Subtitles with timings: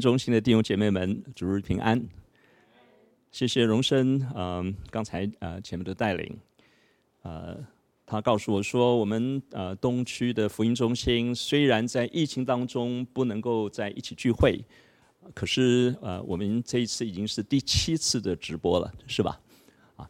[0.00, 2.02] 中心的弟兄姐妹们，主日平安。
[3.30, 6.34] 谢谢荣生，嗯、刚才呃前面的带领，
[7.22, 7.56] 呃，
[8.06, 14.58] 他告诉我说，我们呃东区的福音中心虽然在疫情当中不能够在一起聚会，
[15.34, 19.38] 可是呃我们这一次已经是第七次的直播了，是吧？
[19.96, 20.08] 啊，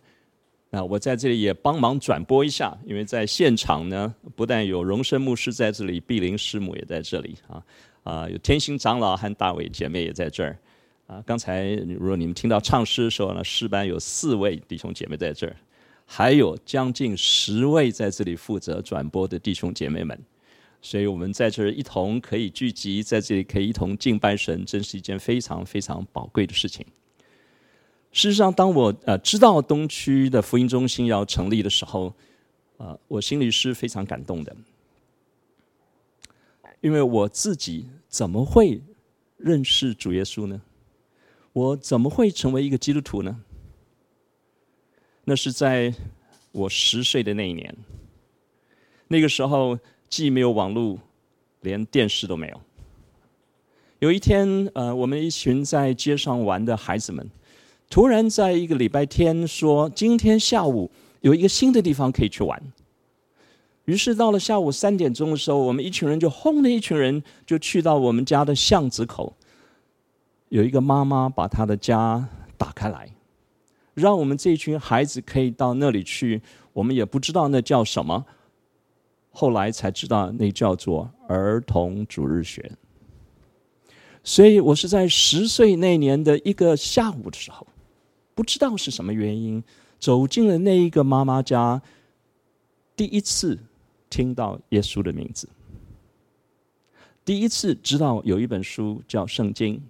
[0.70, 7.60] 那我在这里也帮忙转播一下，因为在现场呢，不但有荣生牧师在这里，碧玲师母也在这里啊。
[8.08, 10.58] 啊，有天心长老和大伟姐妹也在这儿。
[11.06, 15.54] 啊，刚才如果你们听到唱诗的时候呢，诗班有四位弟兄姐妹在这儿，
[16.06, 20.18] 还有将近十位在这里负责转播的弟兄姐妹们。
[20.80, 26.86] 所以我们在这儿一同可以聚集，在这里可以一同敬拜神，真是一件非常非常宝贵的事情。
[28.12, 32.14] 事实上，当我呃知道东区的福音中心要成立的时候，
[32.78, 34.56] 啊，我心里是非常感动的。
[36.80, 38.82] 因为我自己怎么会
[39.36, 40.60] 认识主耶稣呢？
[41.52, 43.40] 我怎么会成为一个基督徒呢？
[45.24, 45.92] 那是在
[46.52, 47.74] 我十岁的那一年。
[49.08, 49.78] 那个时候
[50.08, 50.98] 既没有网络，
[51.60, 52.60] 连电视都没有。
[53.98, 57.28] 有一天，呃，我们一群在街上玩的孩子们，
[57.90, 62.62] 突然在一个礼拜天说：“今天下午有一个新的地方可以去玩。”
[63.88, 69.34] 于是到了下午三点钟的时候，我们一群人就轰的一群人就去到我们家的巷子口，
[70.50, 72.28] 有一个妈妈把她的家
[72.58, 73.10] 打开来，
[73.94, 76.42] 让我们这群孩子可以到那里去。
[76.74, 78.26] 我们也不知道那叫什么，
[79.30, 82.70] 后来才知道那叫做儿童主日学。
[84.22, 87.66] 所以我是在十岁那年的一个下午的时候，
[88.34, 89.64] 不知道是什么原因，
[89.98, 91.80] 走进了那一个妈妈家，
[92.94, 93.58] 第一次。
[94.10, 95.48] 听到耶稣的名字，
[97.24, 99.82] 第一次知道有一本书叫圣经，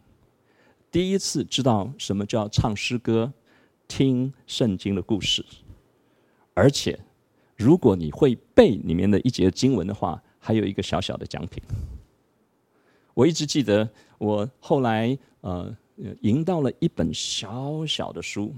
[0.91, 3.33] 第一次知道什么叫唱诗歌、
[3.87, 5.45] 听圣经的故事，
[6.55, 6.99] 而且
[7.57, 11.63] 如果你会背里面的一节经文的话，还有一个小小的奖品。
[13.15, 13.89] 我一直记得，
[14.19, 15.77] 我后来呃
[16.21, 18.55] 赢到了一本小小的书，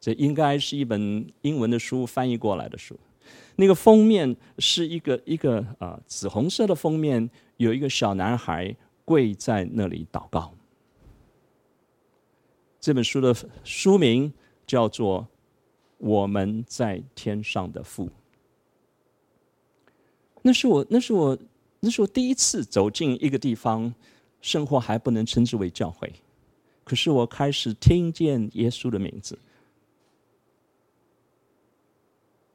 [0.00, 2.96] 这应该是一本英文的书，翻译过来的书。
[3.56, 8.74] 那个封面是一个一个啊紫红色的封面，有一个小男孩
[9.04, 10.52] 跪在那里祷告。
[12.80, 14.32] 这本书的书名
[14.66, 15.20] 叫做
[15.98, 18.06] 《我们在天上的父》。
[20.42, 21.38] 那是我，那是我，
[21.78, 23.94] 那是我第一次走进一个地方，
[24.40, 26.12] 生活还不能称之为教会，
[26.82, 29.38] 可是我开始听见耶稣的名字。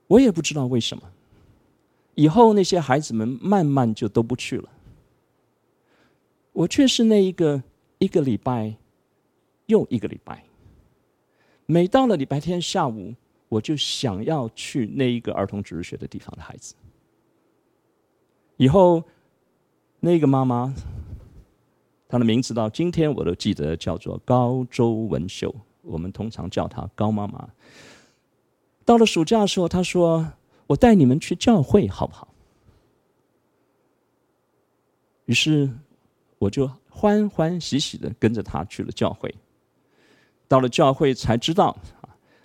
[0.08, 1.04] 我也不知道为什么，
[2.16, 4.70] 以后那些孩子们慢慢就都不去了，
[6.54, 7.62] 我却是那一个
[8.00, 8.76] 一个礼拜
[9.66, 10.44] 又一个礼拜，
[11.66, 13.14] 每到了礼拜天下午，
[13.50, 16.74] 我就想要去那一个儿童主日学的地方的孩子。
[18.56, 19.04] 以后
[20.00, 20.74] 那个妈妈，
[22.08, 27.50] 她的名字到今天我都记得，叫做高周文秀，我们通常叫她高妈妈。
[28.88, 30.32] 到了暑假的时候，他说
[30.68, 32.34] ：“我带你们去教会好不好？”
[35.28, 35.70] 于是
[36.40, 39.36] 我就欢欢喜喜的跟着他去了教会。
[40.48, 41.76] 到了教会才知道，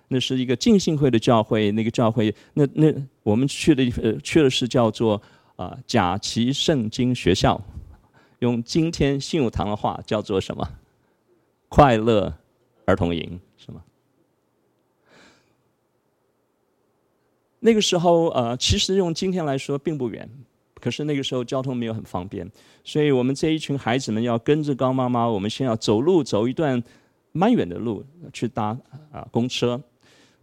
[0.09, 1.71] 那是一个浸信会的教会。
[1.71, 2.93] 那个教会，那那
[3.23, 5.21] 我们去的呃去的是叫做
[5.55, 7.61] 啊甲奇圣经学校，
[8.39, 10.69] 用今天信友堂的话叫做什么？
[11.69, 12.33] 快乐
[12.85, 13.81] 儿童营是吗。
[17.65, 20.29] 那个时候，呃，其实用今天来说并不远，
[20.81, 22.45] 可是那个时候交通没有很方便，
[22.83, 26.83] 所以我们这一群孩子们要跟着高妈妈，我们先要走路走一段
[27.31, 28.03] 蛮远的路
[28.33, 28.77] 去搭
[29.13, 29.81] 啊、公车，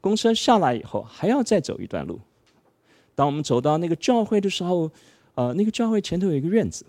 [0.00, 2.18] 公车下来以后还要再走一段路。
[3.14, 4.90] 当我们走到那个教会的时候，
[5.34, 6.86] 呃，那个教会前头有一个院子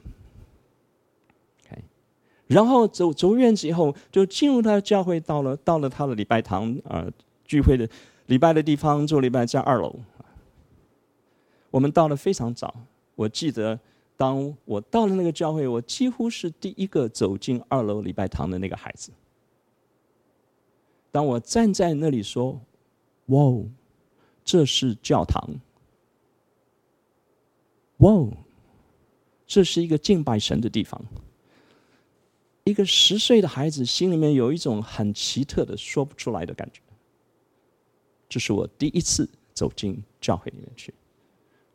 [2.48, 7.12] 然后走走院子以后就进入他的教会，到了到了他的礼拜堂啊、呃、
[7.44, 7.86] 聚会的
[8.28, 9.94] 礼拜的地方，做礼拜在二楼。
[11.72, 12.76] 我们到了非常早，
[13.16, 13.80] 我记得
[14.16, 19.12] 当我到了那个教会，我几乎是第一个走进二楼礼拜堂的那个孩子。
[21.12, 22.60] 当我站在那里说
[23.28, 23.66] ：“哇哦，
[24.44, 25.50] 这是教堂！
[27.98, 28.32] 哇哦，
[29.48, 31.04] 这是一个敬拜神的地方。”
[32.64, 36.80] 一个十岁的孩子心里面有一种很奇特的说不出来的感觉。
[38.30, 40.94] 这是我第一次走进教会里面去。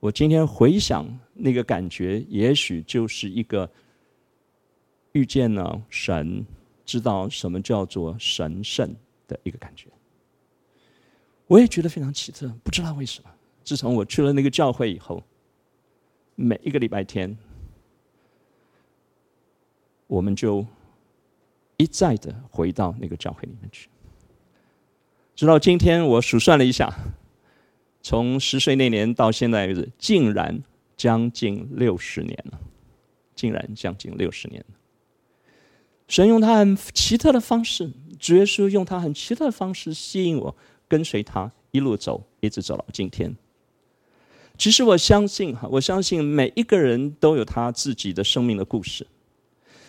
[0.00, 3.68] 我今天回想那个感觉，也许就是一个
[5.12, 6.44] 遇见了神，
[6.84, 8.94] 知道什么叫做神圣
[9.26, 9.88] 的一个感觉。
[11.46, 13.30] 我也觉得非常奇特，不知道为什么。
[13.64, 15.22] 自从我去了那个教会以后，
[16.34, 17.36] 每一个礼拜天，
[20.06, 20.64] 我们就
[21.76, 23.88] 一再的回到那个教会里面去。
[25.34, 26.94] 直到今天，我数算了一下，
[28.08, 30.62] 从十岁那年到现在为止，竟然
[30.96, 32.60] 将近六十年了，
[33.34, 34.76] 竟然将近六十年了。
[36.06, 40.56] 神用他很奇特的方式，主耶稣用他很奇特的方式吸引我。
[40.86, 43.36] 跟随他一路走，一直走到今天。
[44.56, 49.04] 其实我相信哈，我相信每一个人都有他自己的生命的故事。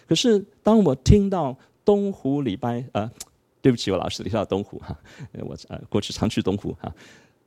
[0.07, 1.55] 可是当我听到
[1.85, 3.11] 东湖礼拜，呃，
[3.61, 4.99] 对不起，我老是提到东湖哈，
[5.33, 6.91] 我呃过去常去东湖哈。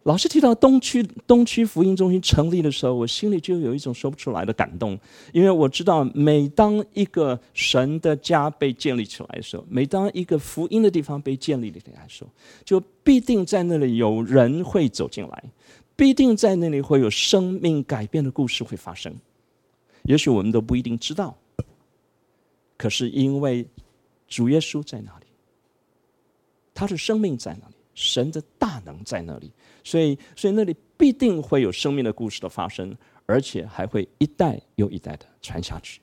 [0.05, 4.99] 老师提到东区东区福音中心成立的时候，我心里就有一种说不出来的感动，
[5.31, 12.31] 因为我知道，每当一个神的家被建立起来的时候，每当一个福音的地方被建立起来的时候，
[12.65, 15.45] 就必定在那里有人会走进来，
[15.95, 19.15] 必定在那里会有生命改变的故事会发生。
[20.05, 21.37] 也许我们都不一定知道，
[22.79, 23.67] 可是因为
[24.27, 25.27] 主耶稣在那里，
[26.73, 27.75] 他的生命在那里。
[27.93, 29.51] 神的大能在那里，
[29.83, 32.97] 所以，所以那里必定会有生命的故事的发生，
[33.27, 36.01] 而且还会一代又一代的传下去。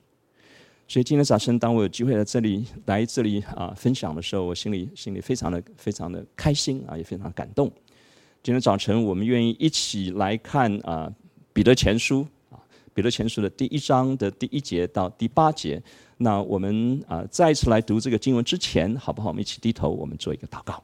[0.86, 7.70] 所以今天早晨，当我有机会在这里来这里啊分享的时候，我心里心里非常的非常的开心啊，也非常感动。
[8.42, 11.12] 今天早晨，我们愿意一起来看啊
[11.52, 12.56] 彼得前书啊
[12.94, 15.82] 彼得前书的第一章的第一节到第八节。
[16.16, 19.28] 那我们啊再一次来读这个经文之前，好不好？
[19.28, 20.82] 我们一起低头，我们做一个祷告。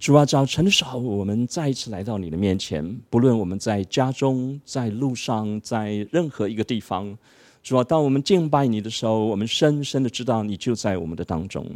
[0.00, 2.98] 主啊，早晨的时候，我们再一次来到你的面前。
[3.10, 7.18] 不论我们在家中、在路上、在任何一个地方，
[7.64, 11.66] 主啊，当我们敬拜你的时候，我们深深的知道你就在我们的当中。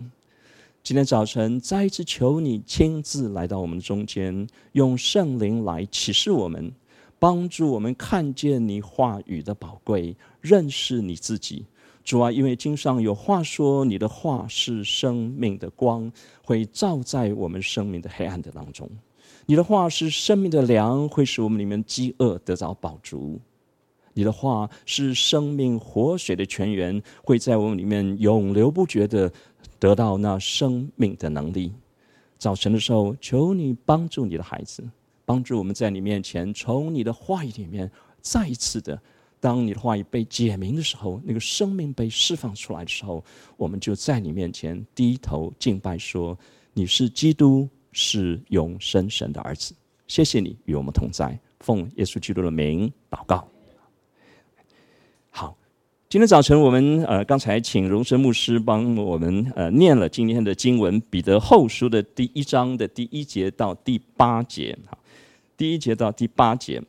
[0.84, 6.72] 今天早晨，再一次求你亲自来到我们的中间，用圣灵来启示我们，
[7.18, 11.66] 帮助我们看见你话语的宝贵，认识你自己。
[12.04, 16.10] 主啊，因为经上有话说，你的话是生命的光，
[16.44, 18.88] 会照在我们生命的黑暗的当中；
[19.46, 23.38] 你的话是生命的粮，会使我们里面饥饿得着饱足；
[24.14, 29.32] 你的话是生命活水的泉源，会在我们里面永流不绝的
[29.78, 31.72] 得到那生命的能力。
[32.36, 34.82] 早晨的时候，求你帮助你的孩子，
[35.24, 37.88] 帮助我们在你面前，从你的话语里面
[38.20, 39.00] 再一次的。
[39.42, 43.24] 当你的话语被解明的时候，那个生命被释放出来的时候，
[43.56, 46.38] 我们就在你面前低头敬拜，说
[46.72, 49.74] ：“你是基督，是永生神的儿子。”
[50.06, 53.48] 谢谢你与我们同在，奉耶稣基督的名祷告。
[55.30, 55.56] 好，
[56.08, 64.96] 今天早晨我们呃刚才请荣生牧师帮我们呃念了今天的经文《彼得后书》的第一章的第一节到第八节，哈，
[65.56, 66.80] 第一节到第八节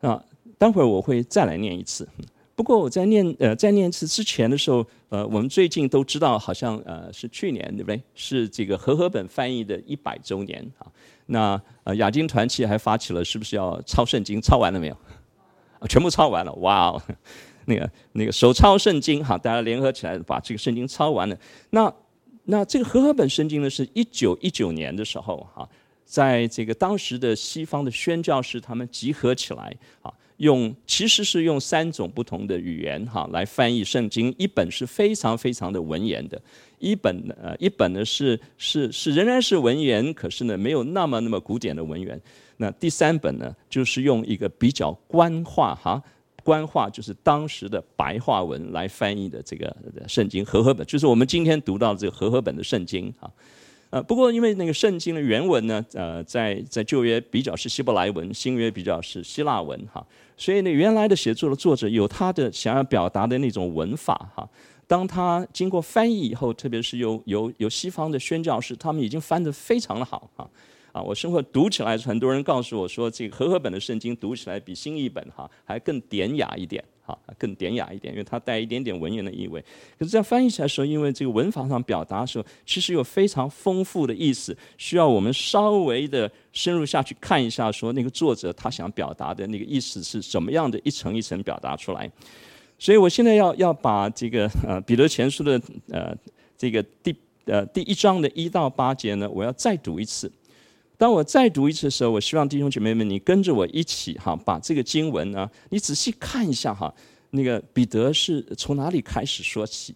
[0.00, 0.24] 啊。
[0.60, 2.06] 待会儿我会再来念一次。
[2.54, 7.98] 不过我在念呃在念一次之前的时候，呃，我们最近都知道，好像呃是去年对不对？
[8.14, 10.86] 是这个和合本翻译的一百周年啊。
[11.24, 14.38] 那呃亚金团契还发起了，是不是要抄圣经？
[14.38, 14.94] 抄完了没有？
[15.78, 16.52] 啊，全部抄完了。
[16.56, 17.02] 哇哦，
[17.64, 21.34] 那个那个手抄圣经哈，大家联合起来把这个圣经抄完了。
[21.70, 21.90] 那
[22.44, 25.66] 那这个和合本圣经呢，是一九一九年的时候哈，
[26.04, 30.12] 在这个当时的西方的宣教士他们集合起来啊。
[30.40, 36.40] 用其实是用三种不同的语言哈来翻译圣经，一本是非常非常的文言的，
[36.78, 42.18] 一本呃一本呢是是是仍然是文言，可是呢没有那么那么古典的文言。
[42.56, 46.02] 那第三本呢就是用一个比较官话哈，
[46.42, 49.76] 官话就是当时的白话文来翻译的这个
[50.08, 53.30] 圣经和合本，就是我们今天读到这个和合本的圣经哈。
[53.90, 60.06] 呃，不过因为那个圣经的原文呢，呃，在在旧约比较是希伯来文，新约比较是希腊文哈，
[60.40, 64.48] 所以呢，原来的写作的作者有他的想要表达的那种文法哈。
[64.86, 70.50] 当他经过翻译以后，特别是有有有西方的宣教士，他们已经翻得非常的好哈。
[70.92, 76.82] 啊，我生活读起来，很多人告诉我说，这个和合本的圣经读起来比新译本哈还更典雅一点。
[77.38, 79.60] 更典雅一点，因为它带一点点文言的意味。
[79.98, 92.10] 可是这样翻译起来的时候，因为这个文法上表达的时候，其实有非常丰富的意思，需要我们稍微的深入下去看一下，说那个作者他想表达的那个意思是怎么样的，一层一层表达出来。
[92.78, 96.16] 所以我现在要要把这个呃彼得前书的呃
[96.56, 97.14] 这个第
[97.44, 100.30] 呃第一章的一到八节呢，我要再读一次。
[101.00, 106.94] 当我再读一次的时候，我希望弟兄姐妹们，你跟着我一起哈，把这个经文呢，你仔细看一下哈。
[107.30, 109.94] 那个彼得是从哪里开始说起？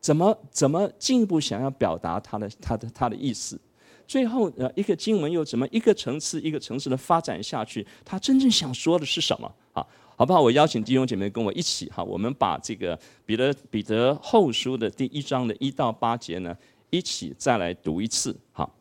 [0.00, 3.60] 怎么怎么进一步想要表达他的他的他的意思？
[4.06, 7.84] 最后呃，一个经文又怎么一个层次一个层次的发展下去？
[8.04, 9.52] 他真正想说的是什么？
[9.72, 9.84] 啊，
[10.14, 10.40] 好不好？
[10.40, 12.96] 我邀请弟兄姐妹跟我一起哈，我们把这个
[13.26, 16.56] 彼得彼得后书的第一章的一到八节呢，
[16.90, 18.38] 一起再来读一次。
[18.52, 18.72] 好，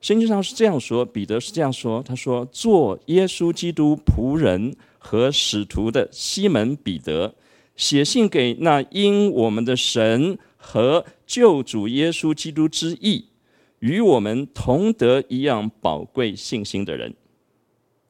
[0.00, 7.34] 圣经上是这样说，彼得是这样说，他说：“做耶稣基督仆人和使徒的西门彼得。”
[7.74, 13.26] 写信给那因我们的神和救主耶稣基督之义，
[13.78, 17.14] 与我们同得一样宝贵信心的人。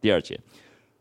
[0.00, 0.40] 第二节，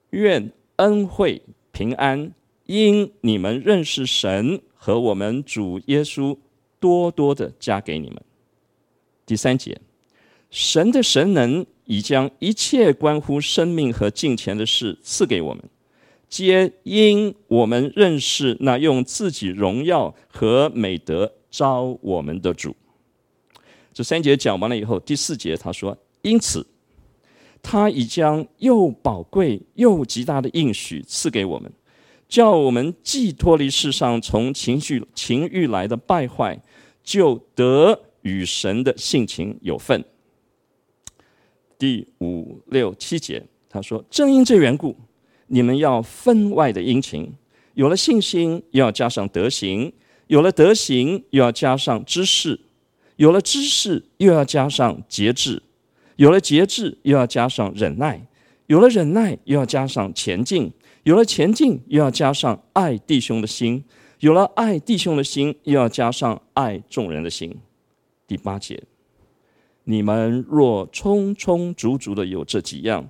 [0.10, 1.42] 愿恩惠
[1.72, 2.34] 平安
[2.66, 6.38] 因你们认识神和我们主耶稣，
[6.78, 8.22] 多多的加给你们。
[9.26, 9.80] 第三节，
[10.50, 15.64] 神的神能已将一切关乎生命和敬虔的事赐给我们。
[16.30, 22.76] 皆因我们认识那用自己荣耀和美德召我们的主。
[23.94, 26.68] 这三节讲完了以后，第四节他说：“因此，
[27.62, 31.72] 他已将又宝贵又极大的应许赐给我们，
[32.28, 36.62] 叫我们既脱离世上从情绪情欲来的败坏，
[37.04, 40.04] 就得与神的性情有分。”
[41.78, 44.96] 第五六七节他说：“正因这缘故。”
[45.50, 47.32] 你们要分外的殷勤，
[47.74, 49.90] 有了信心，又要加上德行；
[50.28, 52.60] 有了德行，又要加上知识；
[53.16, 55.62] 有了知识，又要加上节制；
[56.18, 58.28] 有了节制，又要加上忍耐；
[58.66, 60.70] 有了忍耐，又要加上前进；
[61.04, 63.82] 有了前进，又要加上爱弟兄的心；
[64.20, 67.56] 有了爱弟兄的心，又要加上爱众人的心。
[68.28, 68.84] 第八节，
[69.88, 73.10] 你们若充充足足的有这几样。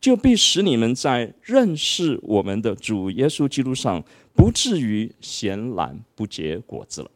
[0.00, 4.02] 就必使你们在认识我们的主耶稣基督上，
[4.34, 7.10] 不至于闲懒不结果子了。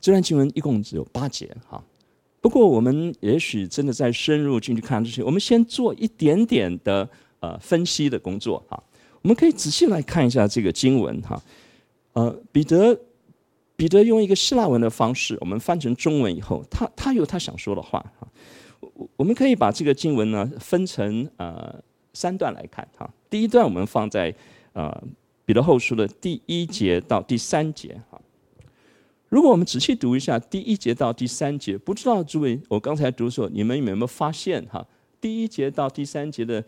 [0.00, 1.84] 这段经文一共只有八节哈，
[2.40, 7.06] 不过我们也许真的在深入进去看这些，我们先做一点点的
[7.40, 8.82] 呃分析的工作哈。
[9.20, 11.42] 我们可以仔细来看一下这个经文哈。
[12.14, 12.98] 呃，彼得
[13.76, 18.28] 彼得用一个希腊文的方式，我们翻成中文以后，他他有他想说的话哈。
[19.16, 21.74] 我们可以把这个经文呢分成呃
[22.12, 23.10] 三段来看哈。
[23.28, 24.32] 第一段我们放在
[24.74, 25.02] 呃
[25.44, 28.20] 彼得后书的第一节到第三节哈。
[29.28, 34.86] 如果我们仔细读一下第一节到第三节，不知道诸位我刚才读的时候，你们有没有发现哈？
[35.20, 36.62] 第一节到第三节的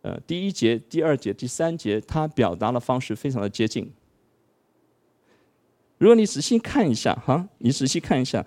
[0.00, 3.92] 呃第一节、第二节、第三节，它表达的方式非常的接近。
[5.98, 8.46] 如果你仔细看一下哈，你仔细看一下。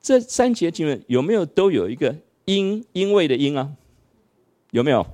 [0.00, 2.14] 这三节经文有没有都有一个
[2.44, 3.72] 因因为的因啊？
[4.70, 5.06] 有没有？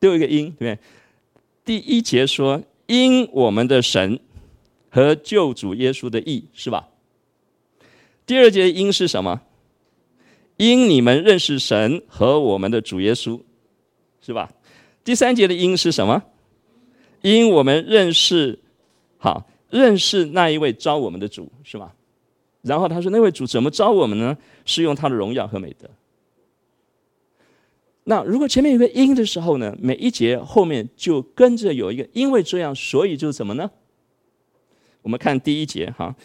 [0.00, 0.78] 都有一个因，对不对？
[1.64, 4.20] 第一节说因我们的神
[4.90, 6.88] 和救主耶稣的义，是吧？
[8.26, 9.40] 第二节因是什么？
[10.56, 13.40] 因你们认识神和我们的主耶稣，
[14.20, 14.52] 是吧？
[15.02, 16.22] 第三节的因是什么？
[17.22, 18.60] 因我们认识，
[19.18, 21.92] 好，认识那一位招我们的主，是吧？
[22.62, 24.34] 然后他说：“那位主怎么招我们呢？
[24.64, 25.90] 是用他的荣耀和美德。
[28.04, 33.70] 那如果前面有个因的时候呢，每一节后面就跟着有一个因为这样，所以就怎么呢？
[35.02, 36.16] 我们看第一节哈，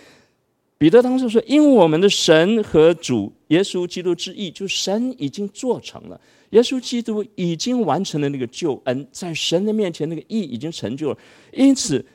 [0.78, 11.18] 彼得当时说：因为我们的神和主耶稣基督之义，就神已经做成了，耶稣基督已经完成了那个救恩，在神的面前那个义已经成就了，
[11.52, 12.06] 因此。”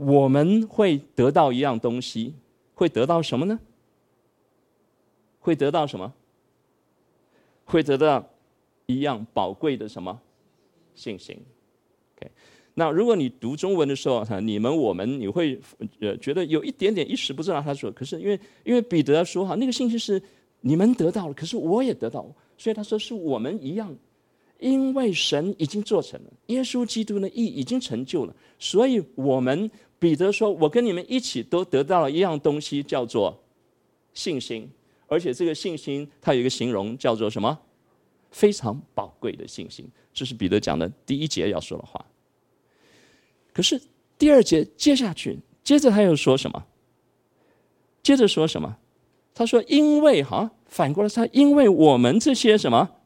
[0.00, 2.32] 我们会得到一样东西，
[2.72, 3.60] 会得到什么呢？
[5.40, 6.10] 会得到什么？
[7.66, 8.26] 会得到
[8.86, 10.18] 一样宝贵的什么
[10.94, 11.36] 信心
[12.16, 12.30] ？OK，
[12.72, 15.60] 那如果你读中文的时候，哈，你们我们，你会
[16.00, 20.22] 呃觉得有一点点一时不知道他说，可是因为因为彼得说哈，那个信心是
[20.62, 22.26] 你们得到了，可是我也得到，
[22.56, 23.94] 所以他说是我们一样。
[24.58, 33.40] 因为神已经做成了，耶稣基督的义已经成就了，所以我们彼得说：“我跟你们一起都得到了一样东西，叫做
[34.12, 34.68] 信心。
[35.06, 37.56] 而且这个信心，它有一个形容，叫做什么？
[38.32, 39.86] 非常宝贵的信心。
[40.12, 42.04] 这是彼得讲的第一节要说的话。
[43.52, 43.80] 可是
[44.18, 46.64] 第二节接下去，接着他又说什么？
[48.02, 48.78] 接着说什么？
[49.34, 52.96] 他说：因为哈，反过来他因为我们这些什么？”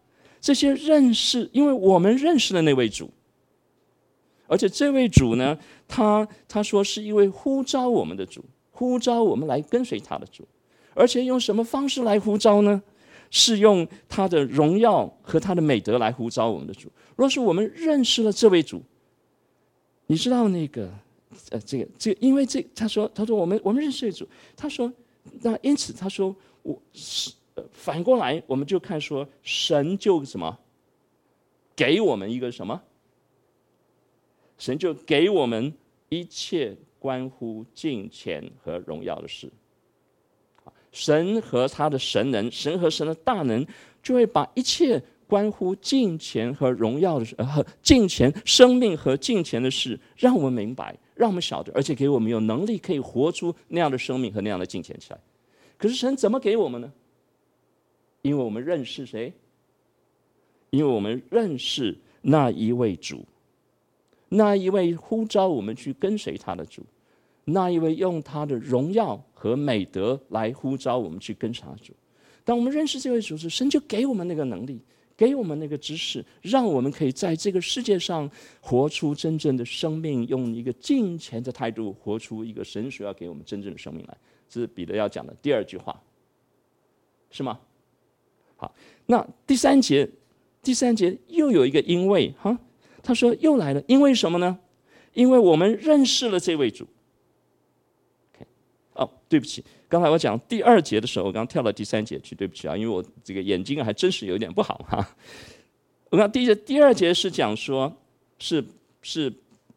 [0.41, 3.11] 这些认识，因为我们认识了那位主，
[4.47, 5.59] 而且这位主呢，
[5.89, 10.47] 他他说是一位呼召我们的主，呼召我们来跟随他的主，
[10.95, 12.83] 而且用什么方式来呼召呢？
[13.31, 16.89] 是用他的荣耀和他的美德来呼召我们的主。
[17.17, 18.81] 若是我们认识了这位主，
[20.07, 20.89] 你知道那个
[21.51, 24.93] 呃，这个这个，因为这他说他说我们我们认识主，他说
[25.41, 30.57] 那因此他说我是呃反过来我们就看说神就什么
[31.75, 32.81] 给我们一个什么，
[34.59, 35.73] 神就给我们
[36.09, 39.51] 一切关乎金钱和荣耀的事。
[40.93, 43.67] 神和他的神能，神和神的大能，
[44.03, 55.19] 就会把一切关乎金钱和荣耀的事，和金钱、生命和金钱的事，让我们明白，让我们晓得，而且给我们有能力可以活出那样的生命和那样的金钱起来。
[55.77, 56.93] 可是神怎么给我们呢？
[58.23, 59.33] 因为我们认识谁？
[60.71, 63.25] 因为我们认识那一位主，
[64.37, 66.85] 那一位呼召我们去跟随他的主。
[67.47, 71.93] 那一位用他的荣耀和美德来呼召我们去跟随主。
[72.43, 74.81] 当我们认识这位主时，神就给我们那个能力，
[75.17, 84.17] 给我们那个知识，让我们可以在这个世界上活出真正的生命，用一个敬虔的态度活出一个神所要给我们真正的生命来。
[84.49, 86.03] 这是彼得要讲的第二句话，
[87.31, 87.61] 是吗？
[88.57, 88.75] 好，
[89.07, 90.09] 那第三节，
[90.63, 92.59] 第三节又有一个因为哈，
[93.05, 94.59] 他说又来了，因为什么呢？
[95.13, 96.85] 因为我们认识了这位主。
[98.33, 98.47] OK，
[98.95, 105.17] 哦，对不起，刚才我讲第二节的时候，我刚跳到第三节去，对不起啊，因为我这个眼睛还真是有点不好哈。
[106.11, 107.95] 我看第一节、第二节是讲说，
[108.39, 108.65] 是
[109.03, 109.33] 是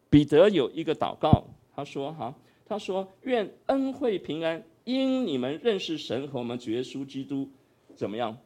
[0.09, 1.43] 彼得有一个祷告，
[1.75, 2.33] 他说哈，
[2.65, 7.49] 他说愿恩惠平安因你们认识神和我们主耶稣基督
[7.95, 8.37] 怎么样？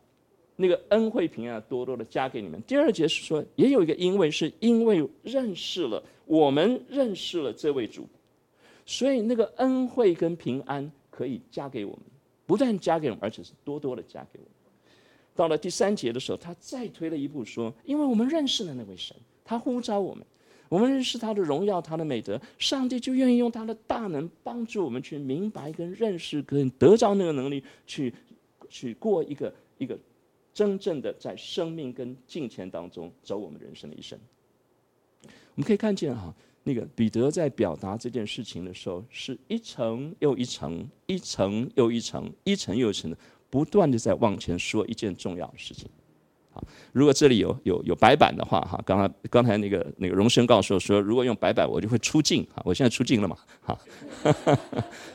[0.62, 2.62] 那个恩惠平安多多的加给你们。
[2.68, 8.08] 第二节是说也有一个因为，是因为认识了我们认识了这位主。
[8.86, 12.02] 所以那个恩惠跟平安可以加给我们，
[12.46, 14.52] 不但加给我们，而且是多多的加给我们。
[15.34, 19.16] 到了第三节的时候，他再推了一步说：“因为我们认识了那位神，
[19.46, 20.26] 他呼召我们，
[20.68, 28.14] 我们认识他的荣耀、他的美德，上帝就愿意用他的大能帮助我们去明白、跟认识、跟得着那个能力，去
[28.68, 29.98] 去过一个一个
[30.54, 34.20] 真正的在生命跟金钱当中走我们人生的一生。”
[35.56, 36.34] 我们可以看见哈。
[36.64, 43.18] 那个彼得在表达这件事情的时候，是一层又一层，一层又一层，一层又一层的，
[43.50, 45.90] 不断的在往前说一件重要的事情。
[46.52, 52.46] 好，如果这里有有有白板的话，哈，刚才刚才那个那个荣生告诉我说，如果用白板，我就会出镜。
[52.54, 53.36] 哈，我现在出镜了嘛？
[53.62, 53.76] 哈，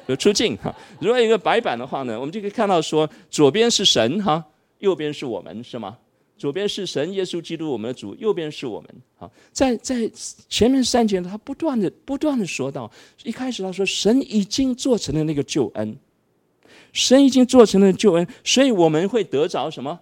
[0.08, 0.56] 就 出镜。
[0.56, 4.44] 哈，如果有一个白板的话呢，我们就可以看到说，左边是神，哈，
[4.78, 5.98] 右边是我们，是吗？
[6.38, 8.90] 左边是神，耶稣基督，我们的主；右边是我们。
[9.16, 10.06] 好，在在
[10.50, 12.90] 前面三节，他不断的、不断的说到，
[13.24, 15.96] 一开始他说，神已经做成了那个救恩，
[16.92, 19.98] 神已经做成了救恩，所以我们会得着什么？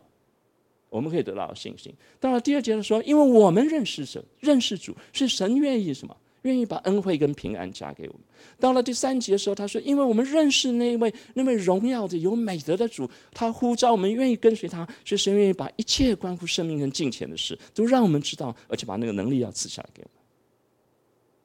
[0.89, 1.95] 我们可以得到信心。
[2.19, 6.17] 到了第二节，他说，因为我们认识神，认识主，是神愿意什么？
[6.45, 8.23] 愿意把恩惠跟平安加给我们。
[8.59, 20.25] 到了第三节的时候，他说：“因为我们认识那位那位荣耀的、有美德的主，他呼召我们愿意跟随他，所以神愿意把一切关乎生命跟金钱的事都让我们知道，而且把那个能力要赐下来给我们。”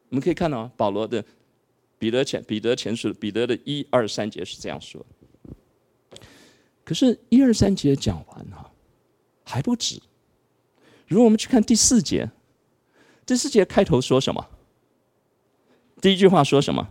[0.09, 1.23] 我们可以看到保罗的
[1.97, 5.05] 彼得前彼得前书彼得的一二三节是这样说。
[6.83, 8.71] 可是，一二三节讲完哈，
[9.43, 10.01] 还不止。
[11.07, 12.29] 如果我们去看第四节，
[13.25, 14.43] 第四节开头说什么？
[16.01, 16.87] 第一句话说什么？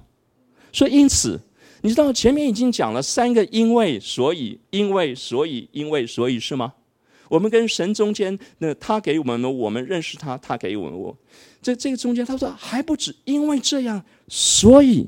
[0.71, 1.40] 说因此，
[1.81, 6.75] 你知道前面已经讲了三个因为，所以，因为，所以，因为，所以是吗？
[7.31, 11.16] 我们跟神中间，那他给我们的，我们认识他，他给我们我。
[11.62, 15.07] 这这个中间，他说还不止，因为这样，所以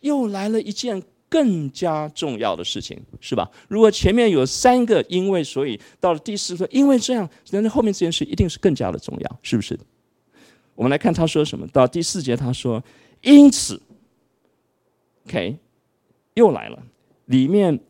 [0.00, 3.50] 又来了一件更加重要的事情，是吧？
[3.68, 9.78] 如果前面有三个因为，所以到了第四个，因为这样，那后面这件事一定是更加的重要，是不是？
[10.74, 11.66] 我们来看他说什么。
[11.68, 12.82] 到第四节，他说。
[13.22, 13.80] 因此
[15.26, 15.56] ，OK，
[16.34, 16.82] 又来了。
[17.26, 17.80] 里面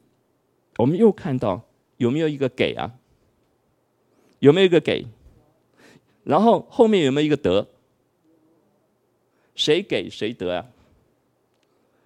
[0.76, 1.62] 我们又看到
[1.96, 2.94] 有没有一个给啊？
[4.38, 5.06] 有没有一个给？
[6.24, 7.66] 然后后面有没有一个得？
[9.54, 10.66] 谁给谁得啊？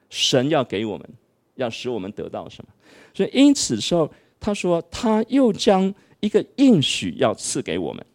[0.08, 1.08] 神要给我们，
[1.56, 2.70] 要使我们得到什么？
[3.12, 8.06] 所以因此的时候，他说他又将一个应许要赐给我们。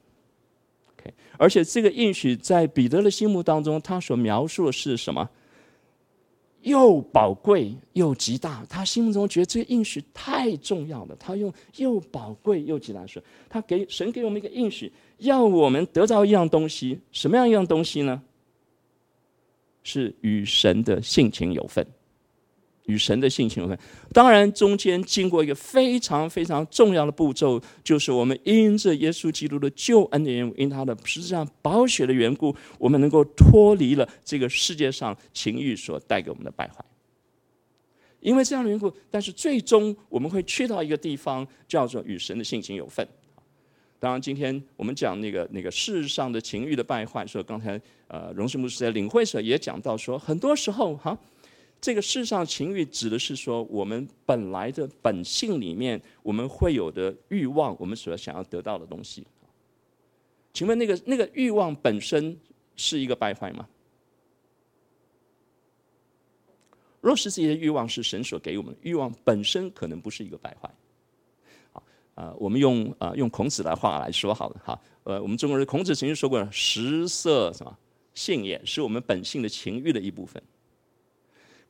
[1.42, 5.28] 而且这个应许在彼得的心目当中，他所描述的是什么？
[6.62, 8.64] 又宝贵又极大。
[8.70, 11.16] 他心目中觉得这个应许太重要了。
[11.20, 17.00] 他用又宝贵又极大说，他给神给我们一个应许，要我们得到一样东西。
[17.12, 18.22] 什么样一样东西呢？
[19.82, 21.84] 是与神的性情有份。
[22.86, 23.78] 与神的性情有份。
[24.12, 36.84] 当然，中间经过一个非常非常重要的步骤，就是我们因着耶稣基督的救恩的缘故，因他的实际上宝血的缘故，我们能够脱离了这个世界上情欲所带给我们的败坏。
[38.20, 43.08] 因为这样的缘故，但是最终我们会去到一个地方，叫做与神的性情有份。
[44.00, 51.18] 当然，今天我们讲那个那个世上的情欲的败坏，说刚才呃荣顺牧师在领会时也讲到说，很多时候哈。
[51.82, 59.26] 这个世上情欲指的是说，我们本来的本性里面，我们会有的欲望，我们所想要得到的东西。
[60.54, 62.38] 请问那个那个欲望本身
[62.76, 63.68] 是一个败坏吗？
[67.02, 70.70] 若是这些欲望是神所给我们的欲望，本身可能不是一个败坏。
[71.74, 77.76] 好，啊，我们用啊用孔子的话来说好了哈，呃，我们中国人孔子曾经说过，食色什么
[78.14, 80.40] 性也，是我们本性的情欲的一部分。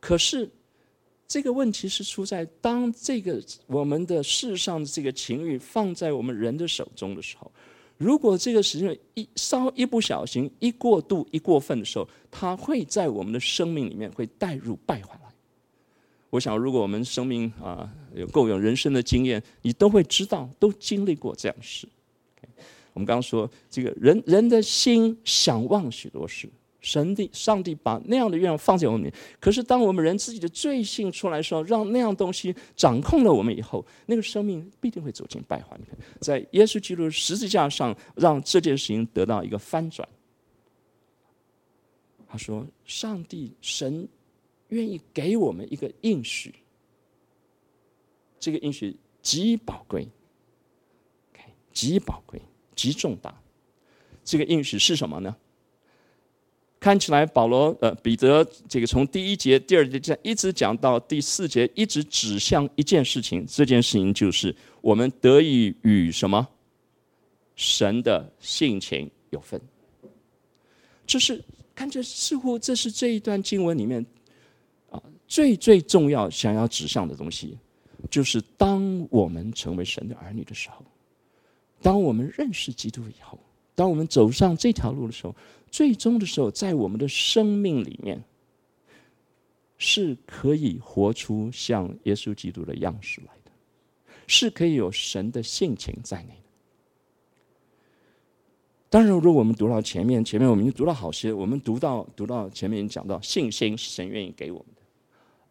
[0.01, 0.49] 可是，
[1.27, 7.49] 这个问题是出在当这个我们的世上的这个情欲放在我们人的手中的时候，
[7.97, 15.17] 如果这个时间一稍一不小心、一过度、一过分的时候，它会在我们的生命里面会带入败坏。
[16.31, 21.87] 我想，如果我们生命啊有够有人生的经验，你都会知道，都经历过这样的事。
[22.93, 26.49] 我们刚刚说，这个人人的心想望许多事。
[26.81, 35.95] 神的上帝把那样的愿望放在我们里面，可是当我们人自己的罪性出来的时候，让那样东西掌控了我们以后，那个生命必定会走进败坏里面。
[36.19, 40.07] 在耶稣基督十字架上，让这件事情得到一个翻转。
[42.27, 44.07] 他说：“上帝神
[44.69, 46.55] 愿意给我们一个应许，
[48.39, 50.07] 这个应许极宝贵，
[51.71, 52.41] 极宝贵，
[52.73, 53.39] 极重大。
[54.23, 55.35] 这个应许是什么呢？”
[56.81, 66.45] 看起来保罗呃彼得这个从第一节第二节这样一直讲到第四节，一直指向一件事情，这件事情就是我们得以与什么
[67.55, 69.61] 神的性情有分。
[71.05, 71.43] 这是
[71.75, 74.03] 看着似乎这是这一段经文里面
[74.89, 77.59] 啊最最重要想要指向的东西，
[78.09, 80.83] 就是当我们成为神的儿女的时候，
[81.79, 83.37] 当我们认识基督以后，
[83.75, 85.35] 当我们走上这条路的时候。
[85.71, 88.21] 最终的时候，在我们的生命里面，
[89.77, 93.51] 是可以活出像耶稣基督的样式来的，
[94.27, 96.35] 是可以有神的性情在内的。
[98.89, 104.81] 当然，如果我们读到前面，前面我们已经读到好些，我们读到读到前面已经讲到信心是神愿意给我们的，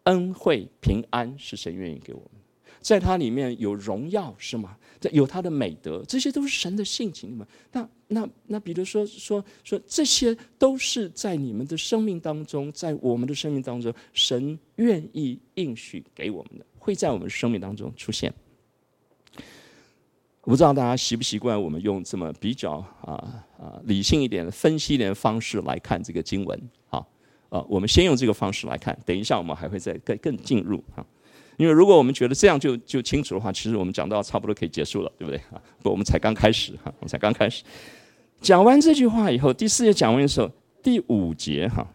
[0.04, 2.39] 恩惠平安是神愿意给我们。
[2.80, 4.76] 在它里面有荣耀，是吗？
[5.12, 7.46] 有它的美德，这些都是神的性情嘛。
[7.72, 18.30] 那那那，比如说说说，这些都是在你们的生命当中，在我们的生命当中，神愿意应许给我们的，会在我们生命当中出现。
[20.42, 26.70] 我不知道大家习不习惯我们用这么比较啊啊理性一点分析一点的方式来看这个经文。
[26.88, 27.06] 好
[27.48, 31.06] 啊，我们先用这个方式来看，等一下我们还会再更更进入啊。
[31.60, 35.60] 因为如果我们觉得这样就就清楚的话，其实我们讲到差不多可以结束了，对不对啊？
[35.82, 37.62] 不，我们才刚开始哈，我们才刚开始。
[38.40, 40.50] 讲完这句话以后，第四节讲完的时候，
[40.82, 41.86] 第五节哈，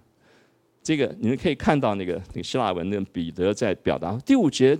[0.84, 4.16] 这个你们可以看到那个那个希腊文，的彼得在表达。
[4.24, 4.78] 第五节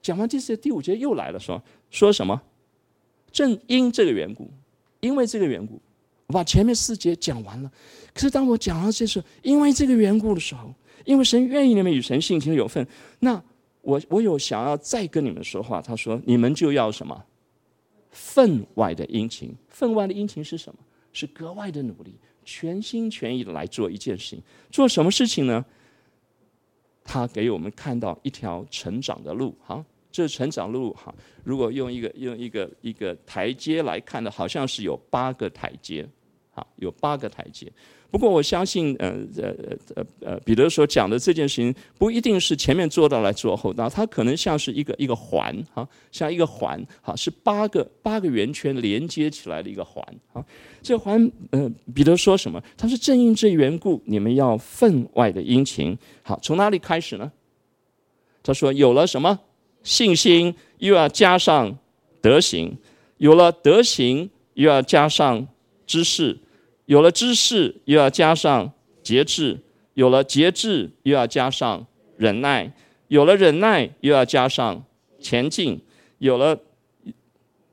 [0.00, 2.40] 讲完第四节，第五节又来了，说说什么？
[3.30, 4.50] 正因这个缘故，
[5.00, 5.78] 因为这个缘故，
[6.28, 7.70] 我把前面四节讲完了。
[8.14, 12.86] 可是当我讲到这时候，因为这个缘故的时候，因为神愿意你们与神性情有份，
[13.18, 13.38] 那。
[13.82, 17.24] 我我有想要再跟你们说话，他说你们就要什么？
[18.10, 20.78] 分外的殷勤，分外的殷勤是什么？
[21.12, 22.14] 是格外的努力，
[22.44, 24.42] 全心全意的来做一件事情。
[24.70, 25.64] 做什么事情呢？
[27.04, 31.12] 他给我们看到一条成长的路，哈，这成长路哈。
[31.42, 36.08] 如果用一个用一个一个台阶来看的，好像是有八个台阶，
[36.52, 37.70] 哈，有八个台阶。
[38.12, 39.54] 不过我相信，呃呃
[39.96, 50.44] 呃呃，彼得所讲的这件事情不一定是前面做到来做后到，它可能像是一个一个环，哈，像一个环，哈，是八个八个圆圈连接起来的一个环，哈。
[50.82, 52.62] 这环，呃，彼得说什么？
[52.76, 57.32] 他说：“正因这缘故，你们要分外的殷勤。”好，从哪里开始呢？
[58.42, 59.40] 他说：“有了什么
[59.82, 61.78] 信心，又要加上
[62.20, 62.76] 德行；
[63.16, 65.48] 有了德行，又要加上
[65.86, 66.38] 知识。”
[66.92, 68.70] 有了知识，又要加上
[69.02, 69.56] 节制；
[69.94, 71.86] 有了节制，又要加上
[72.18, 72.70] 忍耐；
[73.08, 74.84] 有了忍耐，又要加上
[75.18, 75.78] 前进；
[76.18, 76.60] 有了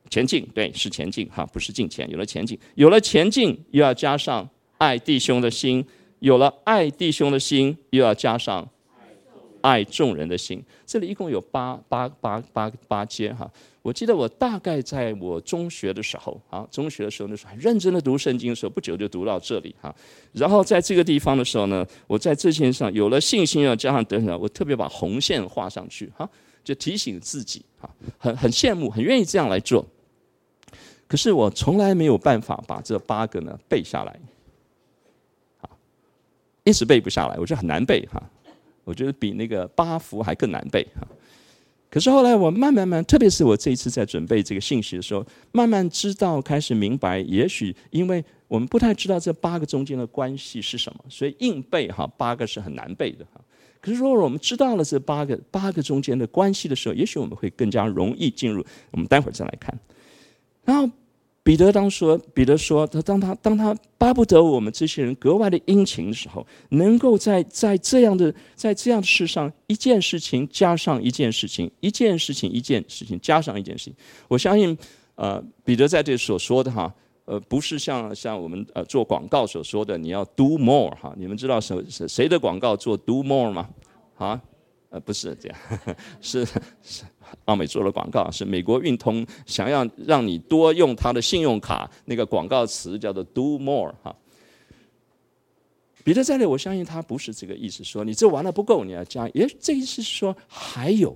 [0.10, 2.10] 前进，对，是前进哈，不是进前。
[2.10, 5.84] 有了前进，有了前进，又要加上爱弟兄的心；
[6.20, 8.70] 有了爱弟兄的心，又要加上
[9.62, 10.64] 爱众人的心。
[10.86, 13.50] 这里一共有八八八八八节哈。
[13.82, 19.94] 我记得我大概在我中学的时候啊，中学的时候那时候很认真的读圣经的时候，不久就读到这里哈。
[20.34, 26.30] 然后在这个地方的时候呢，我在这件上有了信心，要加上等等，我特别把红线画上去哈，
[26.64, 29.86] 就提醒自己哈，很很羡慕，很愿意这样来做。
[31.08, 34.20] 可是我从来没有办法把这八个呢背下来，
[35.62, 35.70] 啊，
[36.66, 38.22] 一直背不下来，我觉得很难背哈。
[38.90, 41.08] 我觉得比那个八福还更难背哈。
[41.92, 53.40] 可是后来我慢慢慢，特别是我这一次在准备这个信息的时候，慢慢知道，开始明白，也许因为我们不太知道这八个中间的关系是什么，所以硬背哈八个是很难背的哈。
[53.80, 58.66] 可是如果我们知道了这八个八个中间的关系的时候，也许我们会更加容易进入。
[58.92, 59.80] 我们待会儿再来看，
[60.66, 60.90] 然后。
[61.50, 73.96] 彼得当说，彼得说，他当他当他巴不得我们这些人格外的殷勤的时候，能够在在这样的在这样的事上，一件事情加上一件事情，一件事情一件事情加上一件事情。
[74.28, 74.78] 我相信，
[75.16, 76.94] 呃，彼得在这所说的哈，
[77.26, 81.16] 呃，不是像像我们呃做广告所说的，你要 do more 哈。
[81.18, 83.68] 你们知道谁谁谁的广告做 do more 吗？
[84.18, 84.40] 啊？
[84.90, 85.58] 呃，不是这样，
[86.20, 86.44] 是
[86.82, 87.04] 是
[87.46, 94.16] 奥美做的广告，是美国运通想要让你多用他的信用卡，那个广告词叫做 “do more” 哈。
[96.04, 99.30] 彼得在这里，我相信他不是这个意思，说你这完了不够，你要加。
[99.36, 101.16] 也，这意思是说还有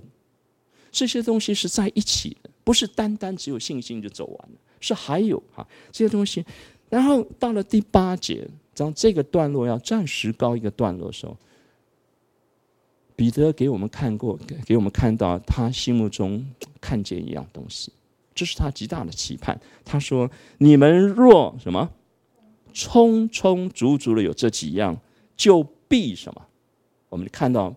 [0.92, 6.44] 这些东西是在一起的，不是单单只有信心就走完了，是还有哈这些东西。
[6.88, 11.36] 然后到了第八节，当这个段落要暂时告一个段落的时候。
[13.16, 16.44] 彼得给我们看过，给我们看到他心目中
[16.80, 17.92] 看见一样东西，
[18.34, 19.60] 这是他极大的期盼。
[19.84, 21.88] 他说：“你们若什么，
[22.72, 24.98] 充充足足的有这几样，
[25.36, 26.42] 就必什么。”
[27.08, 27.72] 我们看到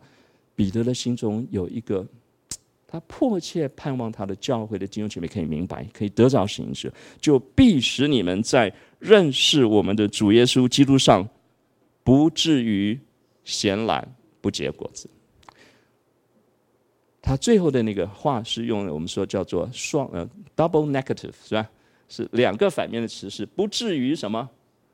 [0.56, 2.04] 彼得的心中有一个，
[2.88, 11.30] 他迫切盼望他的教会的弟兄姐妹可以明白，可以得着形式，就必使你们在认识我们的主耶稣基督上，
[12.04, 13.00] 不至于
[13.44, 15.08] 闲懒不结果子。
[17.28, 21.70] 他最后的那个话是用我们说叫做双呃 double negative 是吧？
[22.08, 24.50] 是两个反面的词，是不至于什么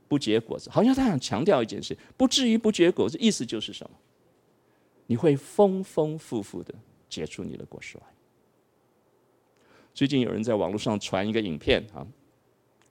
[0.07, 0.67] 不结果子。
[0.71, 3.95] 好像他想强调一件事，不至于不结果子，意思就是什么？
[5.05, 6.73] 你会丰丰富富的
[7.07, 8.03] 结出你的果实来。
[9.93, 12.01] 最近有人在网络上传一个影片啊，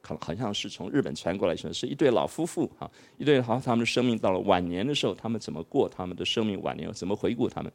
[0.02, 7.72] 好好像是从日本传过来，说是一对老夫妇哈，一对好他们的生命到了晚年的时候，他们怎么过他们的生命晚年，怎么回顾他们。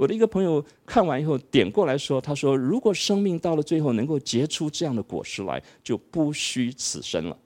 [0.00, 7.38] 我的一个朋友看完以后点过来说：“他说，如果生命到了最后能够结出这样的果实来，就不虚此生了。”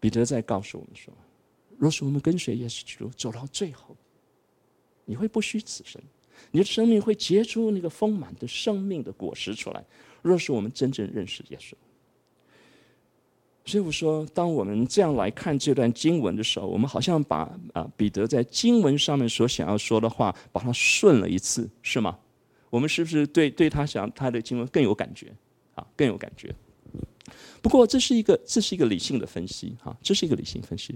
[0.00, 1.14] 彼得在告诉我们说
[1.78, 3.96] ：“若是我们跟随耶稣基督走到最后，
[5.04, 6.02] 你会不虚此生，
[6.50, 9.84] 你的生命会结出那个丰满的生命的果实出来。
[10.20, 11.74] 若是我们真正认识耶稣。”
[13.66, 22.18] 所以我说，当我们这样来看这段经文的时候，我们好像把啊彼得在经文上面所想要说的话，把它顺了一次，是吗？
[22.68, 25.32] 我们是不是对对他想他的经文更有感觉
[25.74, 25.86] 啊？
[25.96, 26.54] 更有感觉。
[27.62, 30.94] 不过这是一个这是一个理性的分析哈，这是一个理性分析。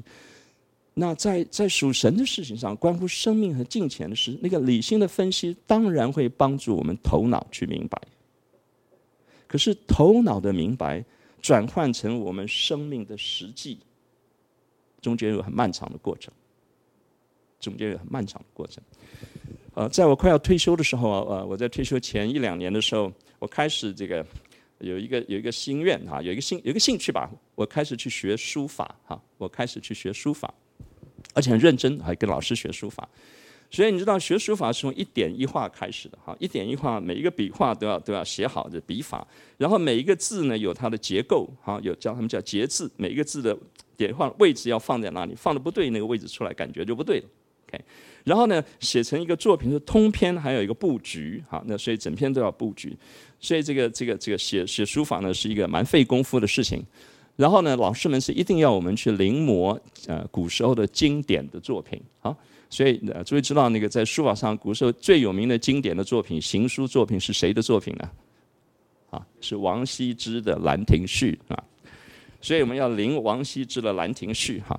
[0.93, 7.99] 那在在属神的事情上，关乎生命和金钱的事，那个理性的分析当然会帮助我们头脑去明白。
[9.47, 11.03] 可是头脑的明白。
[11.41, 13.79] 转换成我们生命的实际，
[15.01, 16.33] 中间有很漫长的过程，
[17.61, 18.83] 中间有很漫长的过程。
[19.75, 24.27] 呃，在我快要退休的时候啊，呃，我在退休前一两年的时候，我开始这个
[24.79, 30.53] 有一个有一个心愿哈，有一个兴有一个兴趣吧，我开始去学书法哈，我开始去学书法，
[31.35, 33.09] 而且很认真，还跟老师学书法。
[33.71, 39.27] 所以你知道学书法是从一点一画开始的哈，一点一画，每一个笔画都要都要写好的笔法，
[39.59, 43.55] 然后每一个字呢有它的结构哈，有叫他们叫结字，每一个字的
[43.95, 47.23] 点画位置要放在哪里，放的不对，那个位置出来感觉就不对。
[47.69, 47.85] OK，
[48.25, 52.97] 然后呢写成一个作品是通篇，还有一个布局哈，那所以整篇都要布局，
[53.39, 56.83] 所以这个这个这个写写书法呢是一个蛮费功夫的事情。
[57.37, 62.35] 然后呢老师们是一定要我们去临摹呃古时候的经典的作品啊。
[62.71, 68.11] 所以，呃，诸位知道那个在书法上，古时候最有名的经典的作品，行书作品是谁的作品呢？
[69.09, 71.65] 啊，是王羲之的《兰亭序》啊。
[72.43, 74.79] 所以我们要临王羲之的《兰亭序》哈。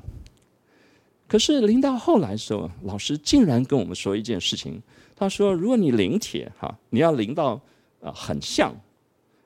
[1.27, 4.79] 可是临到后来的时候，老师竟然跟我们说一件事情，
[5.15, 7.59] 他说：如果你临帖哈，你要临到
[8.01, 8.75] 啊很像，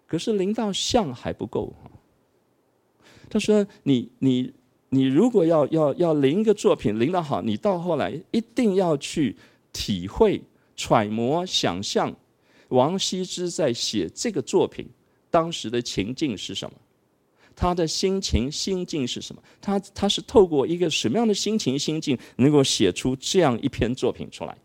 [0.05, 1.73] 可是临到像还不够。
[3.29, 4.51] 他说：你你。
[4.93, 9.35] 你如果要要要临一个作品临得好，你到后来一定要去
[9.71, 10.39] 体会、
[10.75, 12.15] 揣摩、想象
[12.67, 14.87] 王羲之在写这个作品
[15.31, 16.75] 当时的情境是什么，
[17.55, 24.55] 他的心情心境是什么，他他是透过一个什么样的心情心境，能够写出这样一篇作品出来。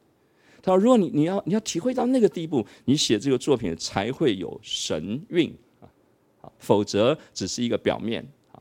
[0.60, 8.60] 他说：“如果你你要你要体会到那个地步，你写这个作品才会有神韵啊，否则只是一个表面啊，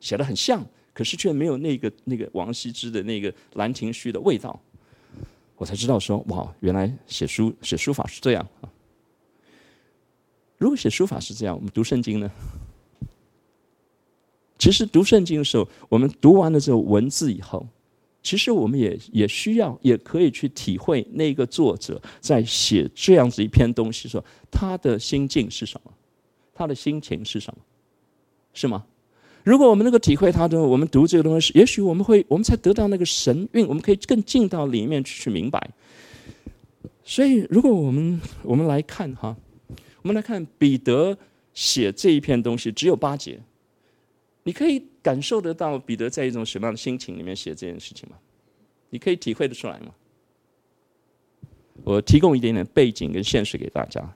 [0.00, 0.64] 写得很像。”
[0.98, 4.60] 可是却没有那个那个王羲之的那个《兰亭序》的味道，
[5.54, 8.68] 我才知道说哇，原来写书写书法是这样啊！
[10.56, 12.28] 如果写书法是这样，我们读圣经呢？
[14.58, 17.64] 其实读圣经的时候，我们读完了这个文字以后，
[18.20, 25.92] 其实我们也也需要，也可以去体会那个作者在写这样子一篇东西的时候，他的心境是什么，
[26.52, 27.62] 他的心情是什么，
[28.52, 28.84] 是吗？
[29.48, 35.70] 如果我们能够体会他的，我们读这个东西，也许我们会，我们才得到那个神韵，我们可以更进到里面去去明白。
[37.02, 39.34] 所以，如果我们我们来看哈，
[40.02, 41.16] 我们来看彼得
[41.54, 43.40] 写这一篇东西只有八节，
[44.42, 48.16] 你可以感受得到彼得在一种什么样的心情里面写这件事情吗？
[48.90, 49.94] 你可以体会得出来吗？
[51.84, 54.14] 我提供一点点背景跟现实给大家。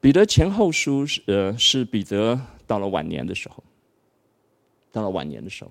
[0.00, 2.40] 彼得前后书是呃是彼得。
[2.68, 3.62] 到了晚年的时候，
[4.90, 5.70] 到了晚年的时候，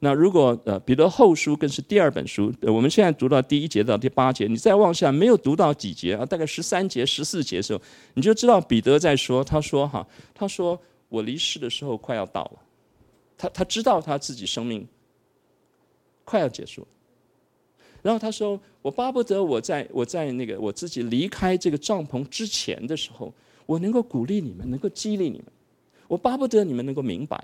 [0.00, 7.80] 那如果呃彼得后书更是第二本书，我们现在读到第一节到第八节，你再往下没有读到几节啊，大概十三节、十四节时候，
[8.12, 12.58] 你就知道彼得在说，他说哈，他说我离世的时候快要到了，
[13.38, 14.86] 他他知道他自己生命
[16.22, 16.88] 快要结束了，
[18.02, 23.32] 然后他说我巴不得我在我在那个我自己离开这个帐篷之前的时候，
[23.66, 25.46] 我能够鼓励你们，能够激励你们。
[26.08, 27.40] 我巴不得你们能够明白！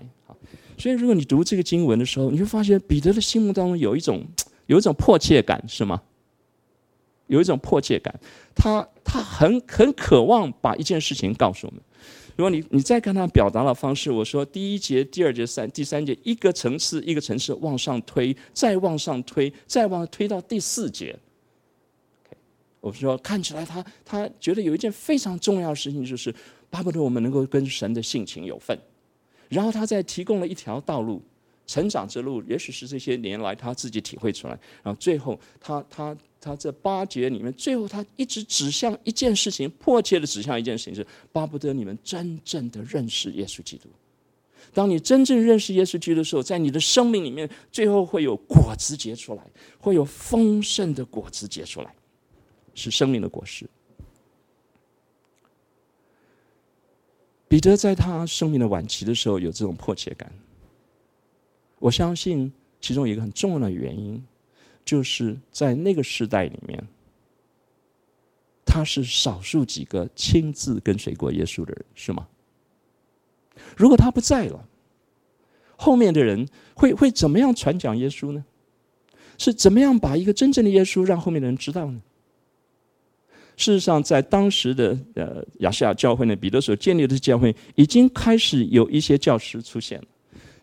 [0.77, 4.27] 所以，如果你读这个经文的时候，你会发现彼得的心目当中有一种
[4.67, 6.03] 有一种迫切感，是吗？
[7.29, 8.19] 有一种迫切感，
[8.57, 11.81] 他他很很渴望把一件事情告诉我们。
[12.37, 21.19] 如果你你再看他表达的方式，我说第一节、第二节、三第三节，一个层次一个层次往上推，再往上推，再往推到第四节。
[22.81, 26.35] 我说看起来他他觉得有一件非常重要的事情就是。
[26.69, 28.77] 巴不得我们能够跟神的性情有份，
[29.49, 31.23] 然后他再提供了一条道路，
[31.67, 34.59] 成长之路，也许是这些年来他自己体会出来。
[34.83, 43.89] 然后最后他，他他这八节里面，最后他一直指向一件事情，迫切的指向一件事情，是巴不得你们真正的认识耶稣基督。
[44.73, 49.43] 当你真正认识耶稣基督的时候，在你的生命里面，最后会有果子结出来，
[49.79, 51.95] 会有丰盛的果子结出来，
[52.75, 53.69] 是生命的果实。
[57.49, 60.31] 彼得在他生命的晚期的时候有这种迫切感，
[61.87, 64.21] 我相信其中一个很重要的原因，
[64.85, 66.85] 就是在那个时代里面，
[68.65, 72.27] 他是少数几个亲自跟随过耶稣的人，是吗？
[73.77, 74.67] 如果他不在了，
[75.77, 78.45] 后面的人会会怎么样传讲耶稣呢？
[79.39, 82.03] 是怎么样把一个真正的耶稣让后面的人知道呢？
[83.57, 90.07] 事实上，在当时的呃亚细亚教会呢，彼得所建立的教会已经开始有一些教师出现了。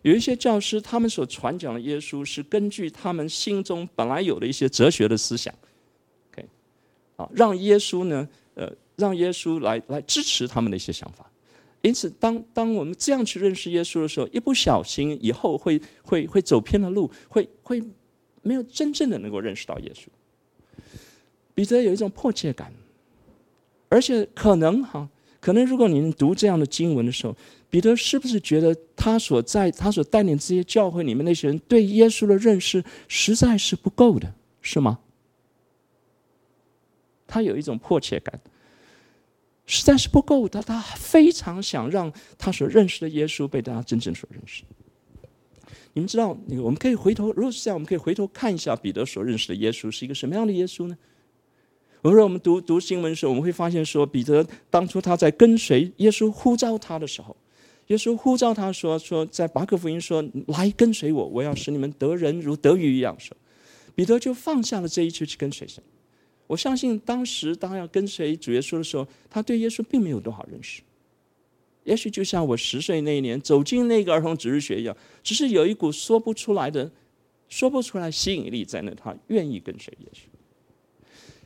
[0.03, 5.53] 有一些教师，他们所传讲的耶稣是根据他们心中本来有的一些哲学的思想
[6.31, 6.47] ，OK，
[7.15, 11.29] 啊，让耶稣呢，呃，让耶稣来来支持他们的一些想法。
[11.81, 17.83] 因此，当当我们这样去认识耶稣的时候，一不小心以后会会会走偏了路，会会
[18.41, 20.07] 没有真正的能够认识到耶稣。
[21.53, 22.71] 彼得有一种迫切感。
[23.89, 25.07] 而且可能哈，
[25.43, 27.35] 可能如果你们读这样的经文的时候，
[27.69, 34.99] 彼得是不是觉得他所在他所带领这些教会里面那些人对耶稣的认识实在是不够的，是吗？
[37.27, 38.39] 他有一种迫切感，
[39.65, 44.63] 实在是不够的，他非常想让他所认识的耶稣被大家真正所认识。
[45.91, 50.97] 你们知道，那个我们可以回头，如果是这样，我们可以回头看一下彼得所认识的耶稣是一个什么样的耶稣呢？
[52.03, 57.33] 比如说，我们读读新闻的时候，我们会发现说，彼得当初他在跟随耶稣呼召他的时候，
[57.87, 63.37] 耶稣呼召他说：“说在马克福音说，来跟随我，我要使你们得人如得鱼一样。”说，
[63.95, 65.81] 彼得就放下了这一切去跟随神。
[66.45, 70.81] 我相信当时当要跟随主耶稣的时候，他对耶稣并没有多少认识。
[71.85, 76.91] 也许就像我十岁那一年走进那个儿童主日学一样，只是有一股说不出来的、
[77.47, 80.32] 说不出来吸引力在那，他愿意跟随耶稣。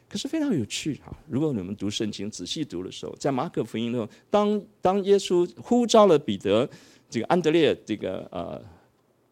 [0.09, 1.15] 可是非常有趣哈！
[1.27, 6.69] 如果你们读圣经仔细读的时候，在马可福音中，当当耶稣呼召了彼得，
[7.09, 8.63] 这个安德烈、这个呃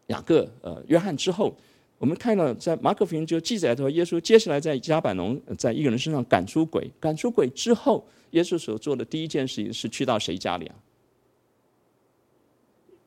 [0.08, 1.56] 雅各、呃约翰之后，
[1.98, 10.76] 我们看到在马可福音就记载说，耶稣接下来在加百农在一个人身上赶出鬼，赶出鬼之后，耶稣所做的第一件事情是去到谁家里啊？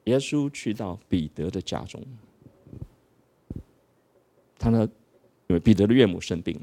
[0.05, 2.01] 耶稣去到彼得的家中，
[4.57, 4.89] 他呢，
[5.45, 6.61] 因为彼得的岳母生病了，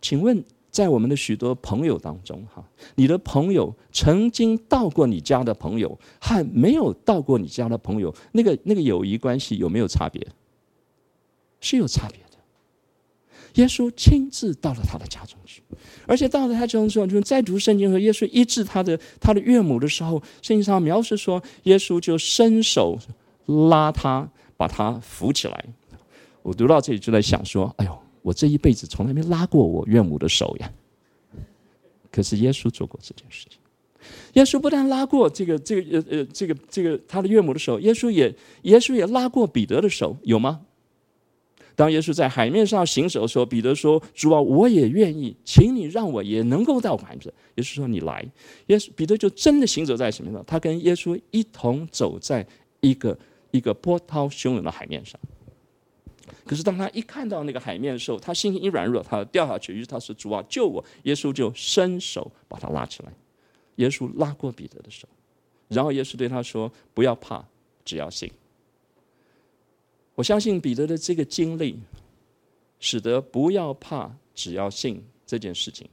[0.00, 0.44] 请问。
[0.72, 10.24] 在我们的许多朋友当中，哈，你的朋友曾经到过你家的朋友，和没有到过你家的朋友，那个那个友谊关系有没有差别？
[11.60, 12.38] 是有差别的。
[13.54, 15.60] 耶稣亲自到了他的家中去，
[16.06, 22.96] 而且到了他家中之后，就在读圣经和耶稣医治他的他的岳母的时候，圣经上描述说，耶稣就伸手
[23.46, 25.64] 拉他，把他扶起来。
[26.42, 27.98] 我读到这里就在想说，哎呦。
[28.22, 30.72] 我这一辈子从来没拉过我岳母的手呀，
[32.10, 33.58] 可是耶稣做过这件事情。
[34.32, 40.60] 耶稣不但拉过这个这个呃呃这个这个他的岳母的手，耶稣也耶稣也拉过彼得的手，有吗？
[41.76, 48.26] 当耶稣在海面上行走的时候，彼得说：“主啊，我也愿意，请你让我也能够到海面。”耶稣说：“你来。”
[48.68, 50.44] 耶稣彼得就真的行走在什么上？
[50.46, 52.46] 他跟耶稣一同走在
[52.80, 53.18] 一个
[53.50, 55.18] 一个波涛汹涌的海面上。
[56.46, 59.72] 可是当他一看到那个海面的时候，他心一软弱，他掉下去。
[59.72, 63.12] 于是他说：“主啊，救我！”耶稣就伸手把他拉起来。
[63.76, 65.08] 耶稣拉过彼得的手，
[65.68, 67.42] 然后耶稣对他说：“不要怕，
[67.84, 68.30] 只要信。”
[70.16, 71.78] 我相信彼得的这个经历，
[72.78, 75.88] 使得“不要怕，只要信”这件事情，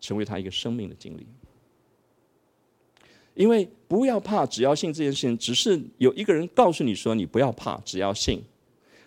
[0.00, 1.26] 成为他一个生命的经历。
[3.34, 8.42] 因为“不要怕，只要信”这件事情，只是有一个人告诉你说：“你不要怕，只要信。”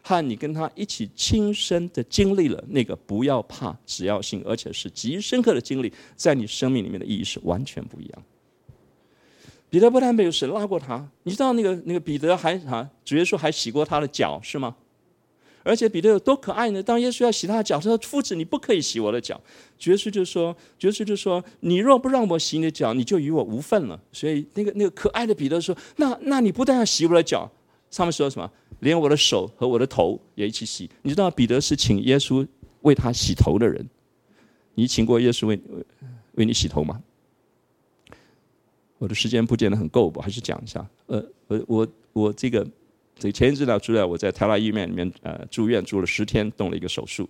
[0.02, 8.24] 和你跟他一起亲身的经历了那个不要怕，只要信，而且是极深刻的经历，在你生命里面的意义是完全不一样。
[9.70, 14.76] 彼得不但没有神拉过他，你知道那个那个彼得还啊，主耶稣还洗过他的脚，是吗？
[15.64, 16.82] 而且彼得有多可爱呢？
[16.82, 19.40] 当耶稣要洗他的脚，他说：“夫子，你不可以洗我的脚。”
[19.78, 27.48] 主耶稣就说：“主耶稣就说，你若不让我洗你的脚，你就与我无份了。”所以那个那个可爱的彼得说：“那那你不但要洗我的脚。”
[27.92, 28.52] 上面说什么？
[28.82, 30.88] 连我的手和我的头也一起洗。
[31.02, 32.46] 你知道彼得是请耶稣
[32.82, 33.84] 为他洗头的人。
[34.76, 35.60] 你请过耶稣为
[36.34, 37.02] 为你洗头吗？
[38.98, 40.88] 我的时间不见得很够，我还是讲一下。
[41.08, 42.66] 呃，我我我这个
[43.18, 47.28] 这前一阵子出来，我在台大医院里面呃住院住了十天，动了一个手术。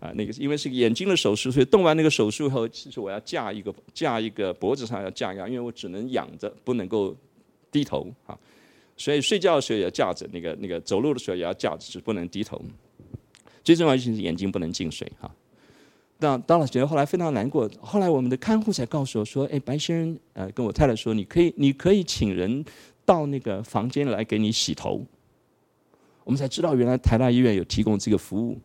[0.00, 7.14] 啊，那个因为是眼睛的手术，所以动完那个手术后，其实我要架一个架一个脖子上要架一个，因为我只能仰着，不能够
[7.70, 8.38] 低头啊。
[8.96, 12.60] 所以睡觉的时候也要架着，那个那个走路的时候也要架着，是不能低头。
[13.62, 15.30] 最重要就是眼睛不能进水哈。
[16.20, 22.64] 到到了觉得后来非常难过，后来我们的看护才告诉我说：“哎，白先生，呃，跟我太太说，你可以你可以请人
[23.04, 25.04] 到那个房间来给你洗头。”
[26.22, 28.58] 我们才知道原来台大医院有提供这个服务。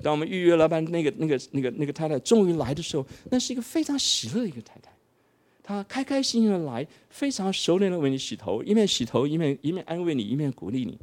[0.00, 4.91] 当我们预约了班，那个那个那个那个太太终于来的时候，那是一个非常喜乐的一个太太。
[5.62, 10.98] 他开开心心的来，非常熟练的为你洗头，一面洗头一面一面安慰你，一面鼓励你。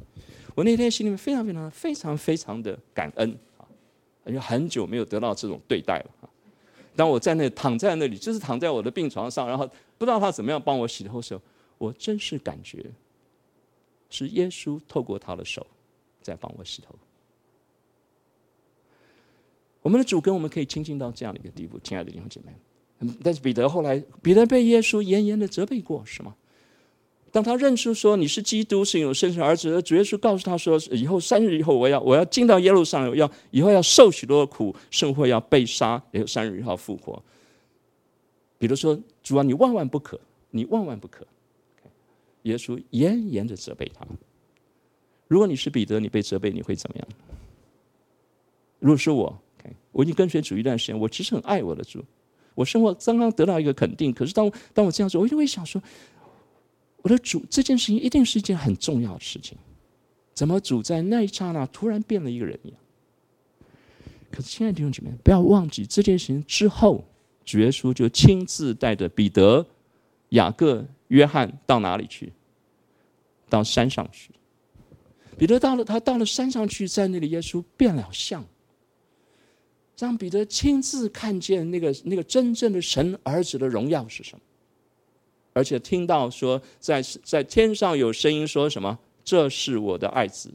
[0.54, 3.64] 我那天心里面非常非常非常非常的感恩啊，
[4.26, 6.28] 因为很久没有得到这种对待了啊。
[6.94, 11.40] 当我在那躺在那里，就是躺在我的病床上，然后不知道他怎么样帮我洗头的时候，
[11.78, 12.84] 我真是感觉
[14.10, 15.66] 是耶稣透过他的手
[16.20, 16.94] 在帮我洗头。
[19.80, 22.52] 我们的主跟我们可以亲近到这样的一个地步，亲爱的弟兄姐妹。
[23.22, 26.34] 但是彼得后来，彼得被耶稣严严的责备过，是吗？
[27.32, 37.22] 当他认出说你是基督，是有生神儿子，主耶稣告诉他说，以后三日以后，我要我要进到耶路撒冷，要以后要受许多的苦，甚或要被杀，也有三日以后复活。
[38.58, 40.20] 彼得说：“主啊，你万万不可，
[40.50, 41.26] 你万万不可。”
[42.42, 44.04] 耶稣严严的责备他。
[45.28, 47.08] 如果你是彼得，你被责备，你会怎么样？
[48.80, 49.40] 如果是我，
[49.92, 52.04] 我已经跟随主一段时间，我其实很爱我的主。
[52.54, 55.82] 我生活刚刚得到一个肯定，可是当当我这样做，我就会想说，
[57.02, 59.56] 我的主这件事情一定是一件很重要的事情，
[60.34, 62.78] 怎么主在那一刹那突然变了一个人一样？
[64.30, 67.04] 可是亲爱的弟兄姐妹，不要忘记这件事情之后，
[67.44, 69.66] 主耶稣就亲自带着彼得、
[70.30, 72.32] 雅各、约翰到哪里去？
[73.48, 74.30] 到山上去。
[75.36, 78.44] 彼得到了，他到了山上去，在那里耶稣变了相。
[80.00, 84.40] 让彼得亲自看见那个那个真正的神儿子的荣耀是什么，
[85.52, 90.50] 而且听到说在在天上有声音说什么：“这是我的爱子，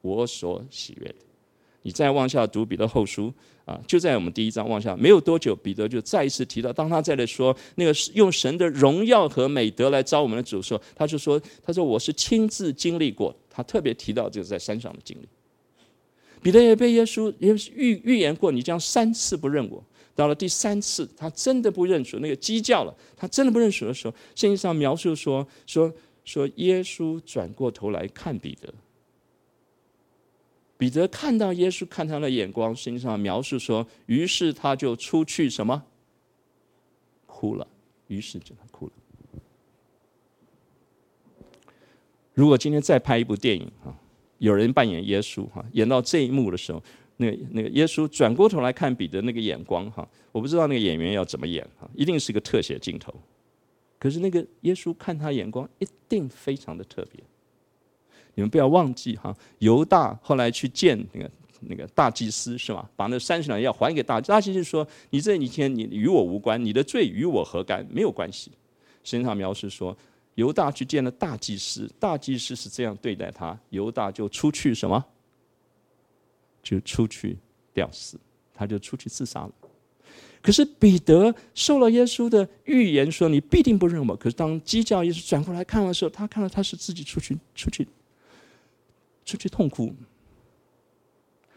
[0.00, 1.16] 我所喜悦的。”
[1.82, 3.34] 你再往下读彼得后书
[3.64, 15.28] 啊，就在我们第一章往下，没有多久，彼得就再一次提到，当他再来说那个用神的荣耀和美德来招我们的主的时候，他就说：“他说我是亲自经历过。”他特别提到就是在山上的经历。
[16.44, 19.82] 彼得也被耶稣也预预言过：“你将三次不认我。”
[20.14, 25.90] 到了第三次，他真的不认主，那个鸡叫了，他真的不认主的时候，圣经上描述说说
[26.22, 28.74] 说耶稣转过头来看彼得。
[30.76, 35.82] 彼得看到耶稣看他的眼光，圣经上描述说，于是他就出去什么？
[37.24, 37.66] 哭了。
[38.08, 38.92] 于是就他哭了。
[42.34, 43.96] 如果今天再拍一部电影啊，
[44.38, 46.82] 有人扮演耶稣哈，演到这一幕的时候，
[47.16, 53.14] 那个那个耶稣转过头来看彼得那个眼光哈，我不知道那个演员要怎么演哈，一定是个特写镜头。
[53.98, 57.22] 可是那个耶稣看他眼光一定非常的特别。
[58.34, 61.30] 你们不要忘记哈，犹大后来去见那个
[61.60, 62.90] 那个大祭司是吧？
[62.96, 64.32] 把那三十两要还给大祭司。
[64.32, 67.86] 大祭司说：“你这几天你与我无关，你的罪与我何干？
[67.90, 68.50] 没有关系。”
[69.04, 69.96] 圣经上描述说，
[70.34, 75.04] 犹大去见了大祭司，大祭司是这样对待他，犹大就出去什么？
[76.62, 77.36] 就出去
[77.72, 78.18] 吊死，
[78.54, 79.52] 他就出去自杀了。
[80.40, 87.86] 可是彼得受了耶稣的预言说：“你必定不认我。”可是当鸡叫耶稣转过来看的时候，他看到他是自己出去出去。
[89.24, 89.90] 出去痛哭。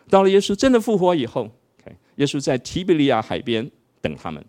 [0.10, 1.52] 到了耶稣真的复活以后，
[2.16, 3.70] 耶稣在提比利亚海边
[4.00, 4.42] 等他们。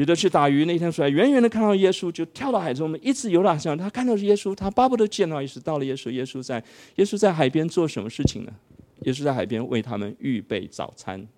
[0.00, 3.76] 彼得去打鱼那天出来，远远的看到耶稣，就跳到海中，们一直游到海上。
[3.76, 5.60] 他看到是耶稣，他巴不得见到耶稣。
[5.60, 8.52] 到了耶稣，耶稣在耶稣在海边做什么事情呢？
[9.00, 11.28] 耶稣在海边为他们预备早餐，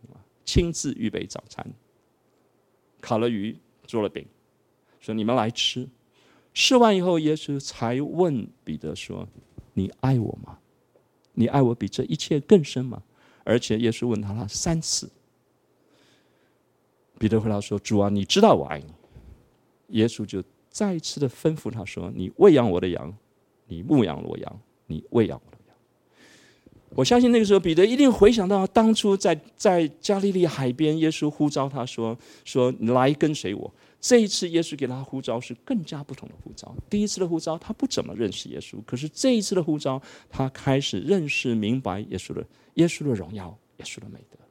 [0.45, 1.67] 亲自预备早餐，
[3.01, 4.25] 烤了鱼，做了饼，
[5.01, 5.89] 说你们来吃。
[6.55, 9.27] 吃完以后，耶稣才问彼得说。
[9.75, 10.57] 你爱我吗？
[11.33, 13.03] 你爱我比这一切更深吗？
[13.43, 15.11] 而且耶稣问他了三次。
[17.23, 18.87] 彼得回答说：“主啊，你知道我爱你。”
[19.97, 23.17] 耶稣就再一次的吩咐他说：“你喂养我的羊，
[23.69, 25.77] 你牧养我羊，你喂养我的羊。”
[26.97, 36.75] 我相信那个时候彼得一定回想到当初在在加利利海边，耶稣呼召他说：“说你来跟随我。”这一次，耶稣给他呼召是更加不同的呼召。
[36.91, 42.45] 第一次的呼召，他不怎么认识耶稣；可是这一次的呼召，他开始认识、明白耶稣的
[42.75, 44.42] 耶稣的荣耀、耶稣的美德。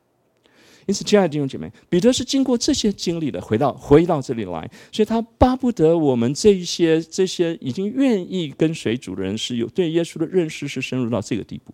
[0.87, 11.73] 因此，亲爱的弟兄姐妹，彼得是经过这些经历的，回到回到这里来，所以他巴不得我们这一些这些已经愿意跟随主的人，是有对耶稣的认识是深入到这个地步。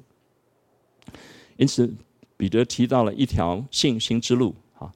[1.55, 1.91] 因此，
[2.36, 4.53] 彼得提到了一条信心之路。
[4.78, 4.91] 啊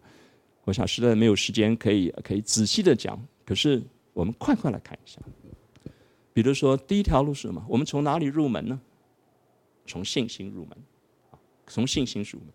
[0.63, 3.81] 我想实在没有时间可以可以仔细的讲，可是
[4.13, 5.19] 我们快快来看一下。
[6.33, 7.65] 比如说，第一条路是什么？
[7.67, 8.79] 我们从哪里入门呢？
[9.87, 10.77] 从信心入门，
[11.65, 12.47] 从信心入门。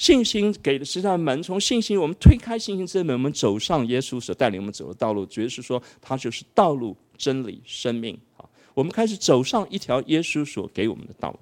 [0.00, 8.18] 信心给的是他的门，从信心，我们推开信心之门，我们走上耶稣所带领我们走的道路，绝对是说，他就是道路、真理、生命。
[8.32, 11.40] 好，我们开始走上一条耶稣所给我们的道路。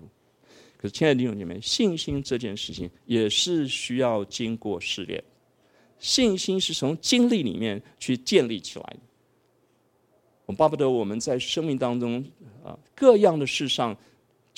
[0.77, 5.23] 可是，亲爱的弟兄姐妹，信心这件事情也是需要经过试炼。
[6.01, 8.99] 信心是从经历里面去建立起来的。
[10.47, 12.25] 我巴不得我们在生命当中
[12.65, 13.97] 啊，各样的事上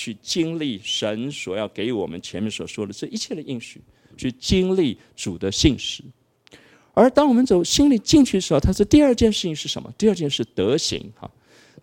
[0.01, 3.83] 去经历神所要给我们前面所说的这一切的应许，
[4.17, 6.03] 去经历主的信实。
[6.95, 9.93] 而当我们走心里进去的时候，他说第二件事情是什么？
[9.99, 11.31] 第二件是德行哈。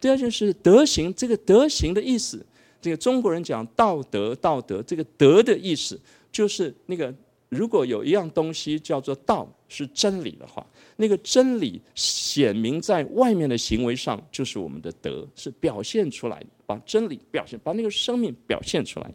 [0.01, 2.43] 第二件事德行，这个德行的意思，
[2.81, 5.99] 这个中国人讲道德，道德这个德的意思
[6.31, 7.13] 就是那个。
[7.49, 10.65] 如果有一样东西叫做道，是真理的话，
[10.97, 19.09] 那个真理显明在外面的行为上，就是我们的德，是表现出来，把真理表现，把那个生命表现出来。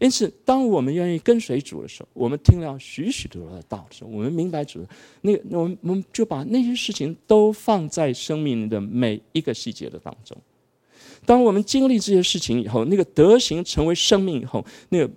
[0.00, 4.84] 因此，当我们愿意跟随主的时候，我们听了许许多多的道的时候，我们明白主，
[5.22, 10.36] 那个，我们我们就把那些事情都放在生命的每一个细节的当中。
[11.24, 15.10] 当我们经历这些事情以后，那个德行成为生命以后，那个。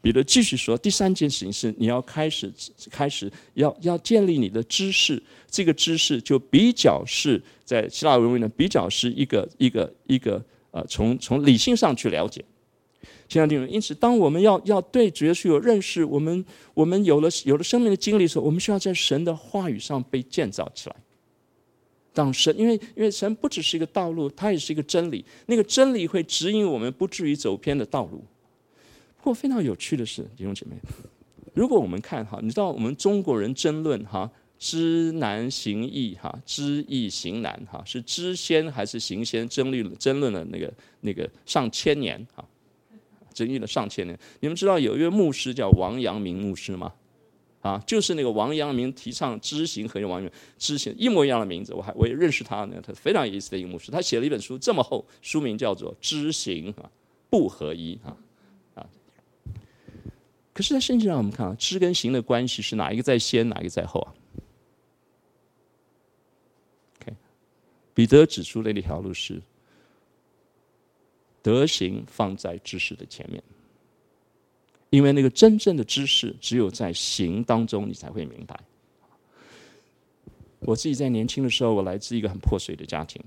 [0.00, 2.52] 彼得继续说，第三件事情是你要开始
[2.90, 12.44] 开始要要建立你的知识，这个知识就比较是在希腊文里面比较是一个一个一个呃从从理性上去了解。
[13.28, 20.96] 亲爱的弟兄，因此当我们要要对主耶稣有认识，我们我们有了有了生命的经历的时候，我们需要在神的话语上被建造起来。
[22.14, 28.24] 当神，因为因为神不只是一个道路，它也是一个真理，那个真理会指引我们不至于走偏的道路。
[29.26, 30.76] 不过非常有趣的是，弟兄姐妹，
[31.52, 39.48] 如果我们看哈，你知道我们中国人争论哈，知难行易哈，知易行难哈，是知先还是行先？
[39.48, 42.48] 争论争论了那个那个上千年哈，
[43.34, 44.16] 争议了上千年。
[44.38, 46.92] 你们知道有一位牧师叫王阳明牧师吗？
[47.62, 56.88] 啊，就是那个王阳明提倡知行合一，王阳明知行一模一样的名字，我还我也认识他呢，他非常有意思的一个牧师，他写了一本书这么厚，书名叫做《知行啊
[57.28, 58.16] 不合一》啊。
[60.56, 64.08] 可是，在圣经上我们看啊，知跟行的关系是哪一个在先，哪一个在后啊
[67.02, 67.14] ？OK，
[67.92, 69.42] 彼得指出的那条路是
[71.42, 73.42] 德行放在知识的前面。
[74.88, 78.58] 因为那个真正的知识，只有在行当中，你才会明白。
[80.60, 83.22] 我自己在年轻的时候，我来自一个很破碎的家庭。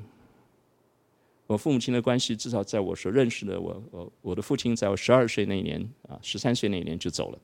[1.49, 7.39] 我父母亲的关系，至少在我所认识的，我我我的父亲，在我十二岁那一年啊，十三岁那一年就走了。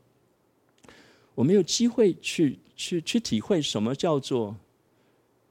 [1.33, 4.55] 我没有机会去去去体会什么叫做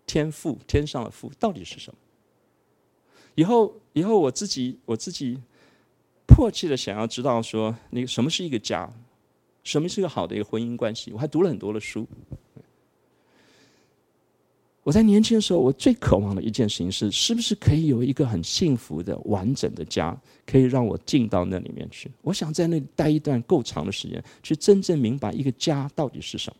[0.06, 1.98] 天父，天上的父到底是什么。
[3.34, 5.40] 以后以后我自己我自己。
[6.26, 8.90] 迫切的想要知道说，那个什么是一个家，
[9.62, 11.12] 什么是一个好的一个婚姻关系。
[11.12, 12.08] 我还读了很多的书。
[14.84, 20.16] 我在年轻的时候，我最渴望的一件事情是，是不是可以有一个很幸福的、完整的家，
[20.46, 22.10] 可以让我进到那里面去？
[22.20, 26.56] 我想在那里待一段够长的时间，去真正明白一个家到底是什么。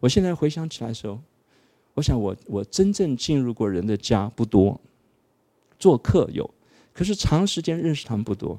[0.00, 1.20] 我现在回想起来的时候，
[1.92, 4.80] 我想我我真正进入过人的家不多，
[5.78, 6.48] 做客有。
[6.94, 8.58] 可是长时间认识他们不多，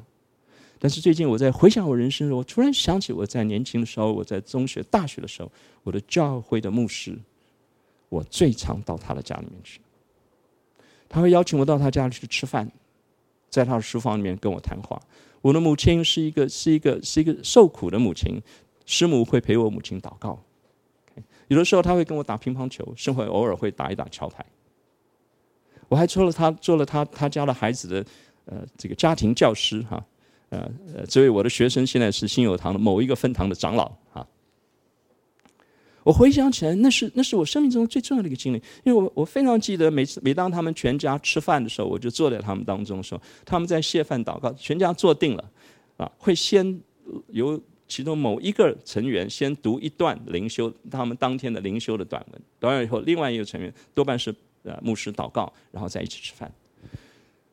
[0.77, 5.51] 但是最近我在回想我人生的时候，我突然想起我在年轻的时候，我在中学、大学的时候，
[5.83, 7.17] 我的教会的牧师，
[8.09, 9.79] 我最常到他的家里面去。
[11.07, 12.69] 他会邀请我到他家里去吃饭，
[13.49, 15.01] 在他的书房里面跟我谈话。
[15.41, 18.41] 我的母亲是一个是一个是一个受苦的母亲，
[18.85, 20.37] 师母会陪我母亲祷告。
[21.47, 24.45] 有的时候他会跟我打乒乓球，甚至偶尔会打一打桥牌。
[25.87, 28.05] 我还做了他做了他他家的孩子的。
[28.45, 30.03] 呃，这个家庭教师哈，
[30.49, 33.91] 呃呃，这位我的学生现在是新友堂的某一个分堂的长老。
[36.03, 45.51] 我回想起来，那是那是我生命中最重要的一个经历，因为我我非常记得每次每当他们全家吃饭的时候，我就坐在他们当中的时候，他们在谢饭祷告，全家坐定了
[45.97, 46.79] 啊，会先
[47.27, 54.33] 由其中某一个成员先读一段灵修，他们当天的灵修的短文，读完以后，另外一个成员多半是
[54.63, 56.51] 呃牧师祷告，然后在一起吃饭。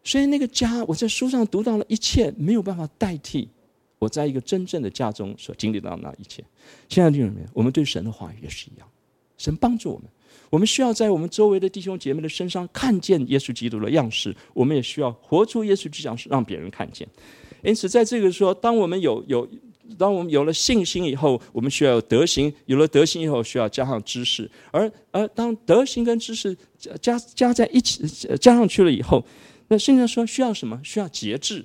[0.05, 3.49] 所以那个家，我在书上读到了一切，没有办法代替
[3.99, 6.45] 我在一个真正的家中所经历到那一切。
[6.89, 8.89] 现在弟兄们，我们对神的话语也是一样，
[9.39, 10.07] 神帮助我们，
[10.51, 17.09] 我们需要在我们周围的弟兄姐妹的身上看见耶稣基督的样式，我们也需要活出耶稣基督样式，让别人看见。
[17.63, 19.49] 因此，在这个说，当我们有有，
[19.99, 24.49] 当我们有了信心以后，我们需要有德行；有了德行以后，需要加上知识。
[24.71, 28.07] 而而当德行跟知识加加加在一起，
[28.39, 29.25] 加上去了以后。
[29.69, 30.81] 那圣经说需要什么？
[30.85, 31.65] 需要节制。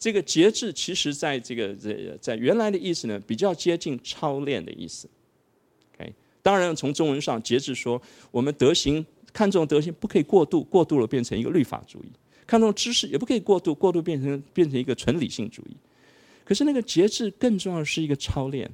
[0.00, 5.06] 这个节制其实在这个在在原来的意思呢，比较接近操练的意思。
[5.94, 12.08] OK，当然从中文上节制说，我们德行看重德行不可以过度，过度了变成一个律法主义；
[12.46, 15.76] 看重知识也不可以过度，过度变成变成一个纯理性主义。
[16.44, 18.68] 可是那个节制更重要的是一个操练。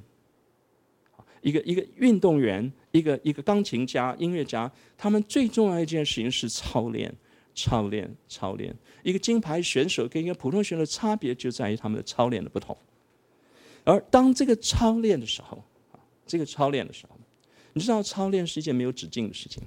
[1.41, 7.13] 一个一个运动员，一个一个钢琴家、音乐家，他们最重要一件事情是操练。
[7.57, 8.73] 操练，操练。
[9.01, 12.77] 一个金牌选手跟一个普通选手的差别就在于他们的操练的不同。
[13.83, 15.57] 而当这个操练的时候，
[15.91, 17.17] 啊，这个操练的时候，
[17.73, 19.63] 你知道操练是一件没有止境的事情。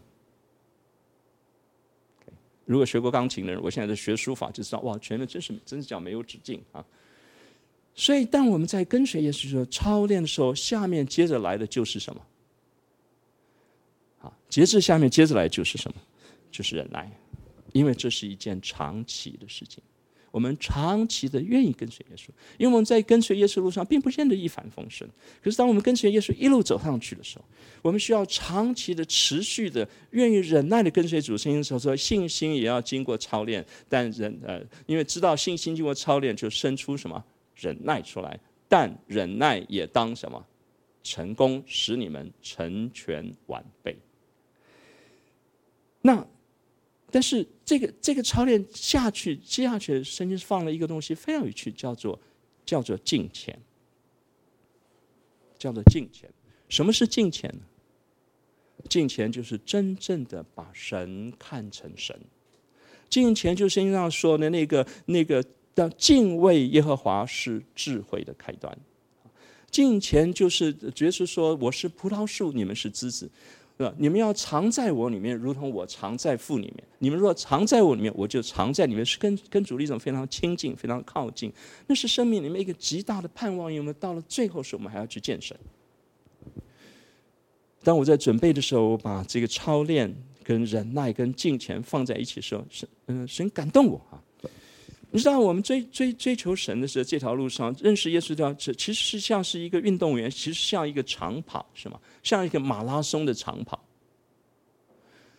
[2.65, 6.85] 如果学过钢琴的人，我现在在学书法，就知道哇，全的真是真是叫没有止境啊。
[7.97, 12.23] 所以，当我们在跟随耶稣说操练的时候，下面接着来的就是什么？
[14.21, 16.01] 啊，节制下面接着来就是什么？
[16.53, 17.11] 就是忍耐。
[17.73, 19.83] 因为这是一件长期的事情，
[20.31, 25.09] 我们长期的愿意跟随耶稣，因为我们在跟随耶稣路上并不见得一帆风顺。
[25.43, 27.45] 可是当我们跟随耶稣一路走上去的时候，
[27.83, 31.37] 我们需要长期的、持续的、愿意忍耐的跟随主。
[31.37, 37.25] 圣经所说，信心也要经过操练，但忍呃，因为知道信心经过操练，就生出什么
[37.57, 38.39] 忍耐出来。
[38.69, 40.47] 但忍耐也当什么
[41.03, 43.97] 成功，使你们成全完备。
[46.03, 46.25] 那。
[47.11, 52.19] 但是这个这个操练下去，接下去，圣经放了一个东西非常有趣，叫做
[52.65, 53.59] 叫做敬虔，
[55.59, 56.31] 叫做敬虔。
[56.69, 57.63] 什么是敬虔呢？
[58.89, 62.19] 敬虔就是真正的把神看成神。
[63.09, 65.45] 敬虔就是圣经上说的那个那个
[65.75, 68.79] 的敬畏耶和华是智慧的开端。
[69.71, 73.31] 敬虔就是主耶稣说：“我是葡萄树，你们是枝子。”
[73.81, 73.95] 是吧？
[73.97, 76.85] 你们要常在我里面，如同我常在父里面。
[76.99, 81.51] 你们若常在我里面，我就常在里面，是跟跟主的一种非常亲近、非常靠近。
[81.87, 83.73] 那是生命里面一个极大的盼望。
[83.73, 85.57] 因为到了最后时，我们还要去见神。
[87.83, 90.15] 当我在准备的时候，我把这个操练、
[90.45, 94.21] 跟忍耐、跟敬虔放在一起的时候，神嗯，神感动我啊。
[95.13, 101.99] 你知道，我们追追追求神的时候，这条路上认识耶稣这这其实是像是一个运动员，其实像一个长跑，是吗？
[102.23, 103.83] 像一个马拉松的长跑，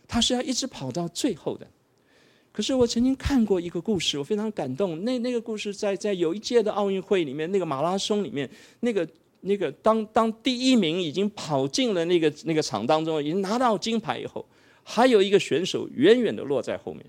[0.08, 1.66] 他是要一直跑到最后的。
[2.52, 5.06] 可是我曾经看过一个故事，我非常感动。
[5.06, 8.50] 那那个故事在在有一届的奥运会里面，那个马拉松里面，
[8.82, 9.08] 那个
[9.40, 14.46] 那个当当第一名已经跑进了那个那个场当中，已经拿到金牌以后，
[14.84, 17.06] 还有一个选手远远的落在后面。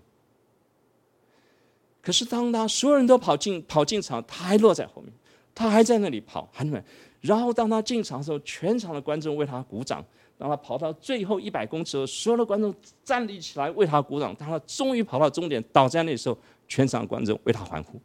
[2.03, 5.13] 可是，当他所有人都跑进跑进场，他还落在后面，
[5.55, 6.85] 他还在那里跑，很远。
[7.21, 10.05] 然后，当他进场的时候，全场的观众为他鼓掌。
[10.37, 12.75] 当他跑到最后一百公尺的时候，所有的观众
[13.05, 14.35] 站立起来为他鼓掌。
[14.35, 16.37] 当他终于跑到终点，倒在那时候，
[16.67, 18.01] 全场观众为他欢呼。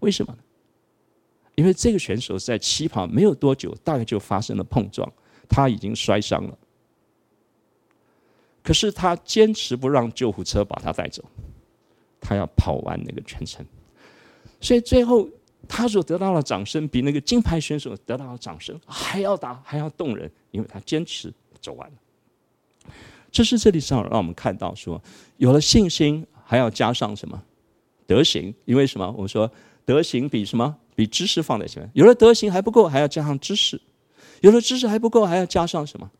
[0.00, 0.38] 为什么呢？
[1.54, 5.10] 因为这个选手在起跑没有多久，大概就发生了碰撞，
[5.48, 6.58] 他已经摔伤了。
[8.62, 11.24] 可是他坚持不让救护车把他带走。
[12.24, 13.64] 他要跑完那个全程，
[14.58, 15.28] 所以最后
[15.68, 22.90] 他所得到的掌声比那个金牌选手得到的掌声还要大，还要动人，因为他坚持走完了。
[23.30, 25.02] 这是这里上让我们看到说，
[25.36, 27.42] 有了信心，还要加上什么？
[28.06, 28.54] 德行。
[28.64, 29.12] 因为什么？
[29.16, 29.50] 我们说
[29.84, 30.74] 德行比什么？
[30.94, 31.90] 比知识放在前面。
[31.94, 33.76] 有了德行还不够，还要加上知识；
[34.40, 36.10] 有了知识还不够，还要加上什么？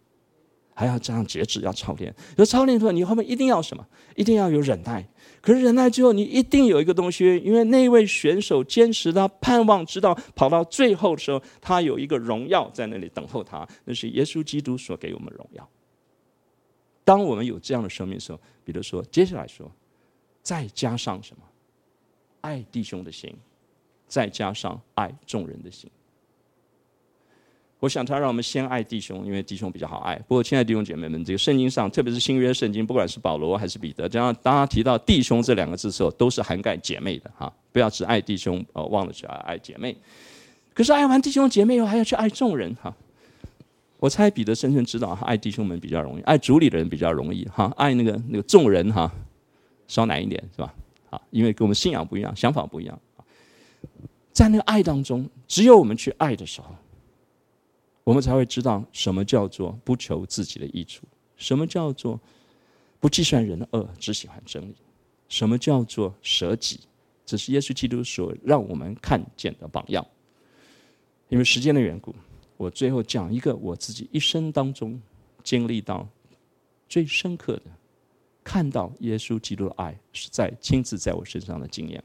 [0.75, 2.15] 还要加上节制，要操练。
[2.37, 3.87] 有操练之后，你后面一定要什么？
[4.17, 5.07] 一定要有忍耐。
[5.41, 15.69] 可是忍耐之后，你一定有一个东西，因为那位选手坚持，他盼望知道跑到最后的时候，他有一个荣耀在那里等候他，那是耶稣基督所给我们荣耀。
[17.05, 19.71] 当我们有这样的生命的时候，比如说接下来说，
[20.43, 21.43] 再加上什么？
[22.41, 23.35] 爱弟兄的心，
[24.07, 25.91] 再加上爱众人的心。
[27.81, 30.17] 我想他让我们先爱弟兄，因为弟兄比较好爱。
[30.27, 37.53] 不过，亲爱的弟兄姐妹们，这个圣经上，特别是新约圣经，不管是保罗还是彼得，这样当他提到弟兄这两个字的时候，都是涵盖姐妹的哈。
[37.73, 39.95] 不要只爱弟兄，呃，忘了去爱姐妹。
[40.73, 42.95] 可是爱完弟兄姐妹以后，还要去爱众人哈。
[43.99, 47.71] 我猜彼得深深知道，爱弟兄们比较容易，爱主里的人比较容易哈。
[47.77, 49.13] 爱那个那个众人哈，
[49.89, 50.75] 稍难一点是吧？
[51.11, 52.99] 啊，因为跟我们信仰不一样，想法不一样。
[54.33, 56.75] 在那个爱当中，只有我们去爱的时候。
[58.05, 62.21] 我们才会知道什么叫做不求自己的益处，什么叫做
[63.01, 64.77] 不计算人的恶，只喜欢真理，
[65.29, 66.81] 什么叫做舍己，
[67.25, 70.07] 这是耶稣基督所让我们看见的榜样。
[71.31, 72.15] 因为时间的缘故，
[72.59, 75.01] 我最后讲一个我自己一生当中
[75.43, 76.07] 经历到
[76.87, 77.63] 最深刻的，
[78.45, 82.05] 看到耶稣基督的爱是在亲自在我身上的经验。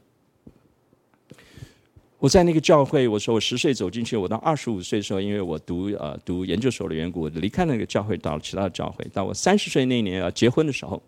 [2.20, 9.02] 我在那个教会，我说我十岁走进去，我到二十五岁的时候，因为我读呃读研究所的缘故，我离开那个教会，到了其他的教会。
[9.10, 11.02] 到我三十岁那年要结婚的时候，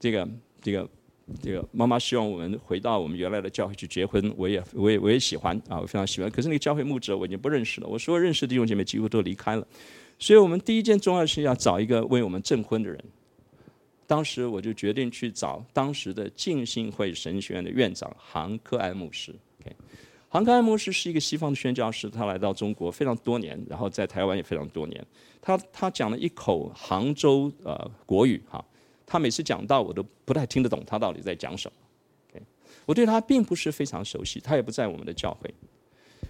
[0.00, 0.28] 这个
[0.60, 0.88] 这个
[1.40, 6.28] 这个妈妈希望我们回到我们原来的教会去结婚，我也我也我也喜欢啊，我非常喜欢。
[6.28, 9.64] 可是那个教会牧者我已经不认识了，我所有认识的弟兄姐妹几乎都离开了，
[10.18, 12.98] 所以我们第一件重要的事要找一个为我们证婚的人。
[14.08, 19.32] 当时我就决定去找当时的浸信会神学院的院长杭克安牧师。
[19.60, 19.76] ok
[20.32, 25.04] 杭克安牧师是一个西方的宣教师，他来到中国非常多年，然后在台湾也非常多年。
[25.42, 28.64] 他他讲了一口杭州呃国语哈，
[29.04, 31.76] 他每次讲到我都不太听得懂他到底在讲什么。
[32.86, 35.52] 我对他并不是非常熟悉，他也不在我们的教会。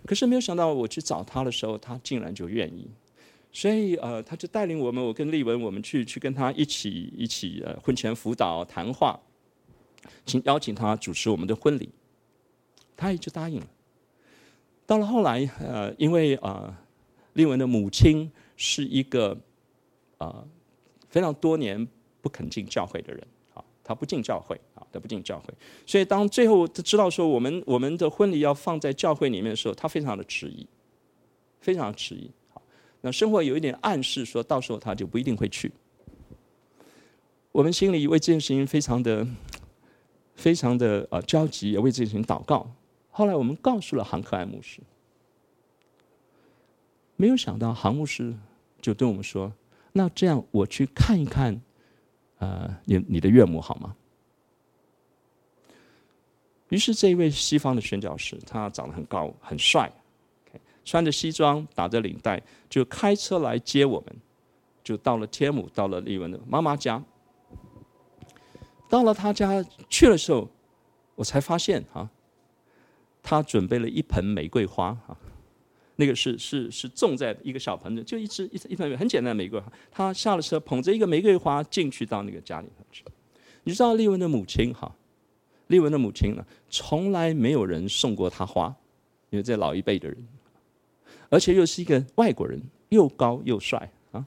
[0.06, 2.88] 可是没有想到我去找他的时候，他竟然就愿意，
[3.52, 9.20] 所以呃他就带领我们，我跟丽文我们去去跟他一起一起呃婚前辅导谈话，
[10.24, 11.90] 请邀请他主持我们的婚礼，
[12.96, 13.66] 他也就答应了。
[14.90, 16.76] 到了后来，呃，因为啊，
[17.34, 19.38] 丽文的母亲是一个
[20.18, 20.44] 啊
[21.08, 21.86] 非常多年
[22.20, 23.24] 不肯进教会的人，
[23.54, 25.54] 啊，她不进教会，啊，她不进教会，
[25.86, 30.66] 所以当最后她知道说我们我们的婚礼要放在教会里面的时候，她非常的迟疑，
[31.60, 32.28] 非常迟疑。
[32.52, 32.60] 好，
[33.02, 35.70] 那生活有一点暗示，说到时候她就不一定会去。
[37.52, 39.24] 我们心里为这件事情非常的
[40.34, 42.68] 非常的呃焦急，也为这件事情祷告。
[43.20, 44.80] 后来我们告诉了杭克爱牧师，
[47.16, 48.34] 没有想到杭牧师
[48.80, 49.52] 就对我们说
[49.92, 51.60] ：“那这样我去看一看，
[52.38, 53.94] 呃，你你的岳母好吗？”
[56.70, 59.92] 于是这一位西方的宣教士，他长得很高很帅，
[60.82, 64.16] 穿着西装打着领带，就开车来接我们，
[64.82, 67.04] 就到了天母，到了丽文的妈妈家。
[68.88, 70.48] 到了他家去的时候，
[71.16, 72.08] 我才发现哈，
[73.22, 75.16] 他准备了一盆玫瑰花哈，
[75.96, 79.70] 那个是是是种在一个小盆子，就一支一一盆很简单的玫瑰花。
[79.90, 83.04] 他下了车，捧着一个玫瑰花进去到那个家里头去。
[83.64, 84.94] 你知道丽文的母亲哈，
[85.66, 88.74] 丽文的母亲呢，从来没有人送过她花，
[89.28, 90.16] 因为这老一辈的人，
[91.28, 94.26] 而且又是一个外国人，又高又帅啊。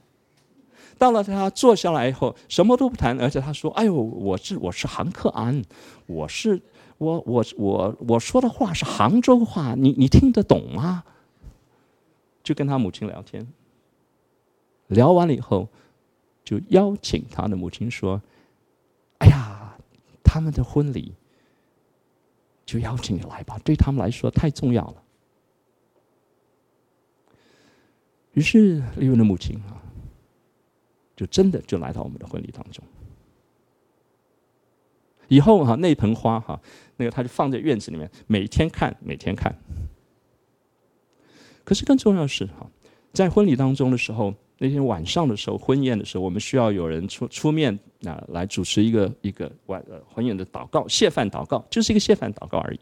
[0.96, 5.60] 到了他坐下来以后，什么都不谈，而且他说：“哎呦，我是我是杭克安，
[6.06, 6.62] 我是
[6.98, 11.04] 我我我我说的话是杭州话，你你听得懂吗？”
[12.44, 13.46] 就跟他母亲聊天，
[14.88, 15.68] 聊完了以后，
[16.44, 18.20] 就邀请他的母亲说
[19.18, 19.78] ：“哎呀，
[20.22, 21.14] 他们的婚礼，
[22.66, 25.02] 就邀请你来吧，对他们来说太重要了。”
[28.34, 29.80] 于是丽文的母亲啊，
[31.16, 32.84] 就真的就来到我们的婚礼当中。
[35.34, 36.60] 以后哈，那盆花哈，
[36.96, 39.52] 那个他就放在院子里面，每天看，每天看。
[41.64, 42.70] 可是更重要的是哈，
[43.12, 52.78] 在婚礼当中的时候，那天晚上的时候，婚宴的时候，我们需要有人出出面啊，来主持一个一个晚呃婚宴的祷告，谢饭祷告，就是一个谢饭祷告而已。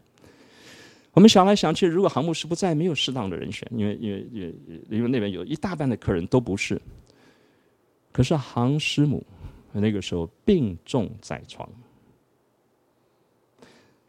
[1.13, 4.55] 我们想来想去，如果杭牧师不在，没有适当的人选，因为因为因为
[4.89, 6.79] 因为那边有一大半的客人都不是。
[8.11, 9.25] 可是杭师母
[9.71, 11.67] 那个时候病重在床，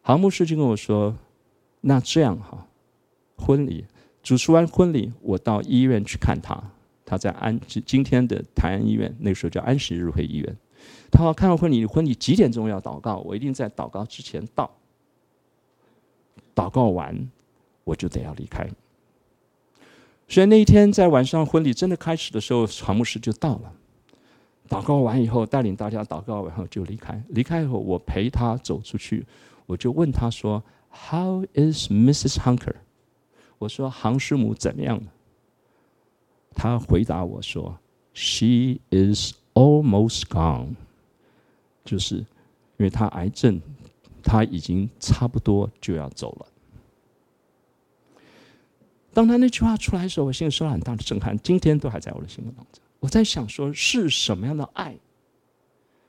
[0.06, 1.16] 杭牧师就跟我说
[1.80, 2.66] ：“那这样哈，
[3.38, 3.86] 婚礼
[4.22, 6.62] 主持完婚礼，我到医院去看他。
[7.06, 10.56] 他在安今天的台安医院，那个时候叫安息日会医院。
[11.10, 13.16] 他说看完婚礼，婚礼几点钟要祷告？
[13.16, 14.70] 我一定在祷告之前到。”
[16.54, 17.30] 祷告完，
[17.84, 18.68] 我就得要离开。
[20.28, 23.72] 所以那一天在晚上婚礼真的开始的时候，传牧师就到了。
[24.68, 27.22] 祷告完以后，带领大家祷告完后就离开。
[27.30, 29.26] 离开以后，我陪他走出去，
[29.66, 32.38] 我就问他说：“How is Mrs.
[32.38, 32.76] Hunker？”
[33.58, 35.02] 我说：“杭师母怎么样？”
[36.54, 37.78] 他回答我说
[38.12, 40.74] ：“She is almost gone。”
[41.84, 42.26] 就是因
[42.78, 43.60] 为他癌症。
[44.26, 46.46] 他已经差不多就要走了。
[49.12, 52.82] 当他那句话出来的时候，我心里受了很大的震撼，今天都还在我的心里当中。
[53.00, 54.96] 我在想，说是什么样的爱，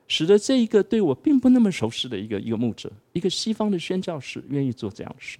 [0.08, 5.38] 使得这一个对我并不那么熟悉的一个一个牧者，一个西方的宣教士，愿意做这样的事？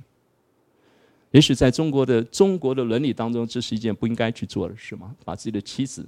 [1.33, 5.15] 也许在中国的中国的伦理当中，这是一件不应该去做的事吗？
[5.25, 6.07] 把自己的妻子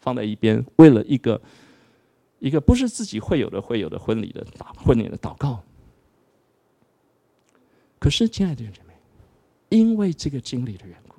[0.00, 1.40] 放在一边，为了一个
[2.38, 5.62] 一个不是自己会有的会有的婚礼的祷婚礼的祷告。
[7.98, 8.94] 可是，亲爱的弟兄姐妹，
[9.68, 11.16] 因为这个经历的缘故，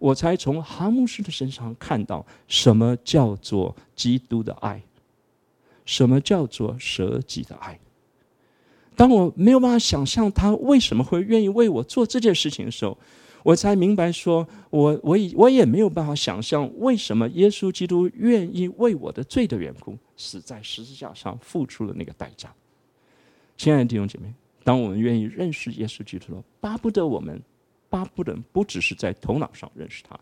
[0.00, 4.82] 我才从哈牧师的身上看到什么叫做基督的爱，
[5.90, 7.76] 什么叫做舍己的爱。
[8.94, 12.96] 当我没有办法想象他为什么会愿意为我做这件事情的时候，
[13.42, 22.54] 我才明白说，我我我也没有办法想象为什么耶稣基督愿意为我的罪的缘故死在十字架上，付出了那个代价。
[23.56, 24.32] 亲爱的弟兄姐妹。
[24.62, 27.42] 当我们愿意认识耶稣基督了，巴不得我们，
[27.90, 30.18] 巴不得不只是在头脑上认识他，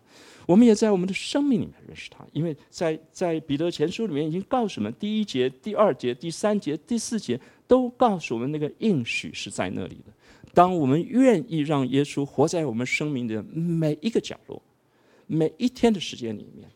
[0.47, 2.27] 我们也在我们的生命里面认识他。
[2.33, 10.13] 因为在在彼得前书里面已经告诉我们，第一节、第二节、第三节、第四节都告诉我们，那个应许是在那里的。
[10.55, 14.61] 当我们愿意让耶稣活在我们生命的每一个角落、
[15.27, 16.69] 每一天的时间里面，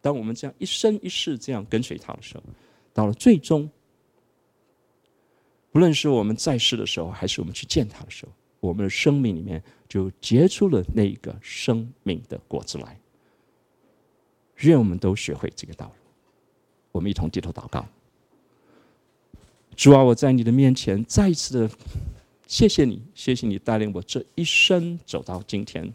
[0.00, 2.44] 当我们这样一生一世这样跟随他的时候，
[2.94, 3.68] 到了最终。
[5.72, 12.96] 不论是我们在世的时候，还是我们去见他的时候，我们的生命里面就结出了那个生命的果子来。
[14.58, 15.92] 愿我们都学会这个道路。
[16.92, 17.86] 我们一同低头祷告。
[19.74, 21.74] 主啊，我在你的面前再一次的
[22.46, 25.90] 谢谢你，谢谢你带领我这一生走到今天。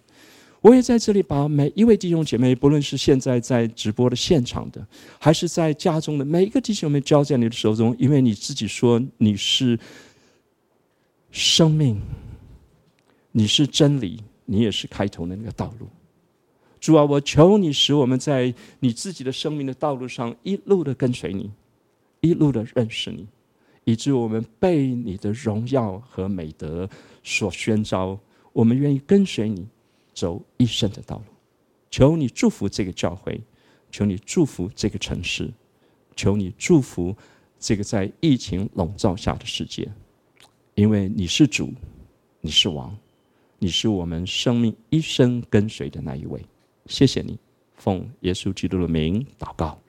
[0.62, 4.84] 我也在这里把每一位弟兄姐妹，不论是现在在直播的现场的，
[5.20, 7.96] 还是在家中的每一个弟兄们，交在你的手中。
[8.00, 9.78] 因为你自己说你是
[11.30, 12.02] 生命，
[13.38, 15.88] 你是真理，你也是开头的那个道路。
[16.80, 21.52] 主啊，我求你使我们在你自己的生命的道路上一路的跟随你，
[22.22, 23.28] 一路的认识你，
[23.84, 26.90] 以致我们被你的荣耀和美德
[27.24, 28.18] 所宣召。
[28.54, 29.68] 我们愿意跟随你。
[30.14, 31.26] 走一生的道路，
[31.92, 33.42] 求你祝福这个教会，
[33.92, 35.54] 求你祝福这个城市，
[36.16, 37.14] 求你祝福
[37.60, 39.92] 这个在疫情笼罩下的世界，
[40.76, 41.74] 因为你是主，
[42.40, 42.98] 你是王，
[43.66, 46.40] 你是我们生命一生跟随的那一位。
[46.86, 47.36] 谢谢你，
[47.74, 49.82] 奉耶稣基督的名祷告，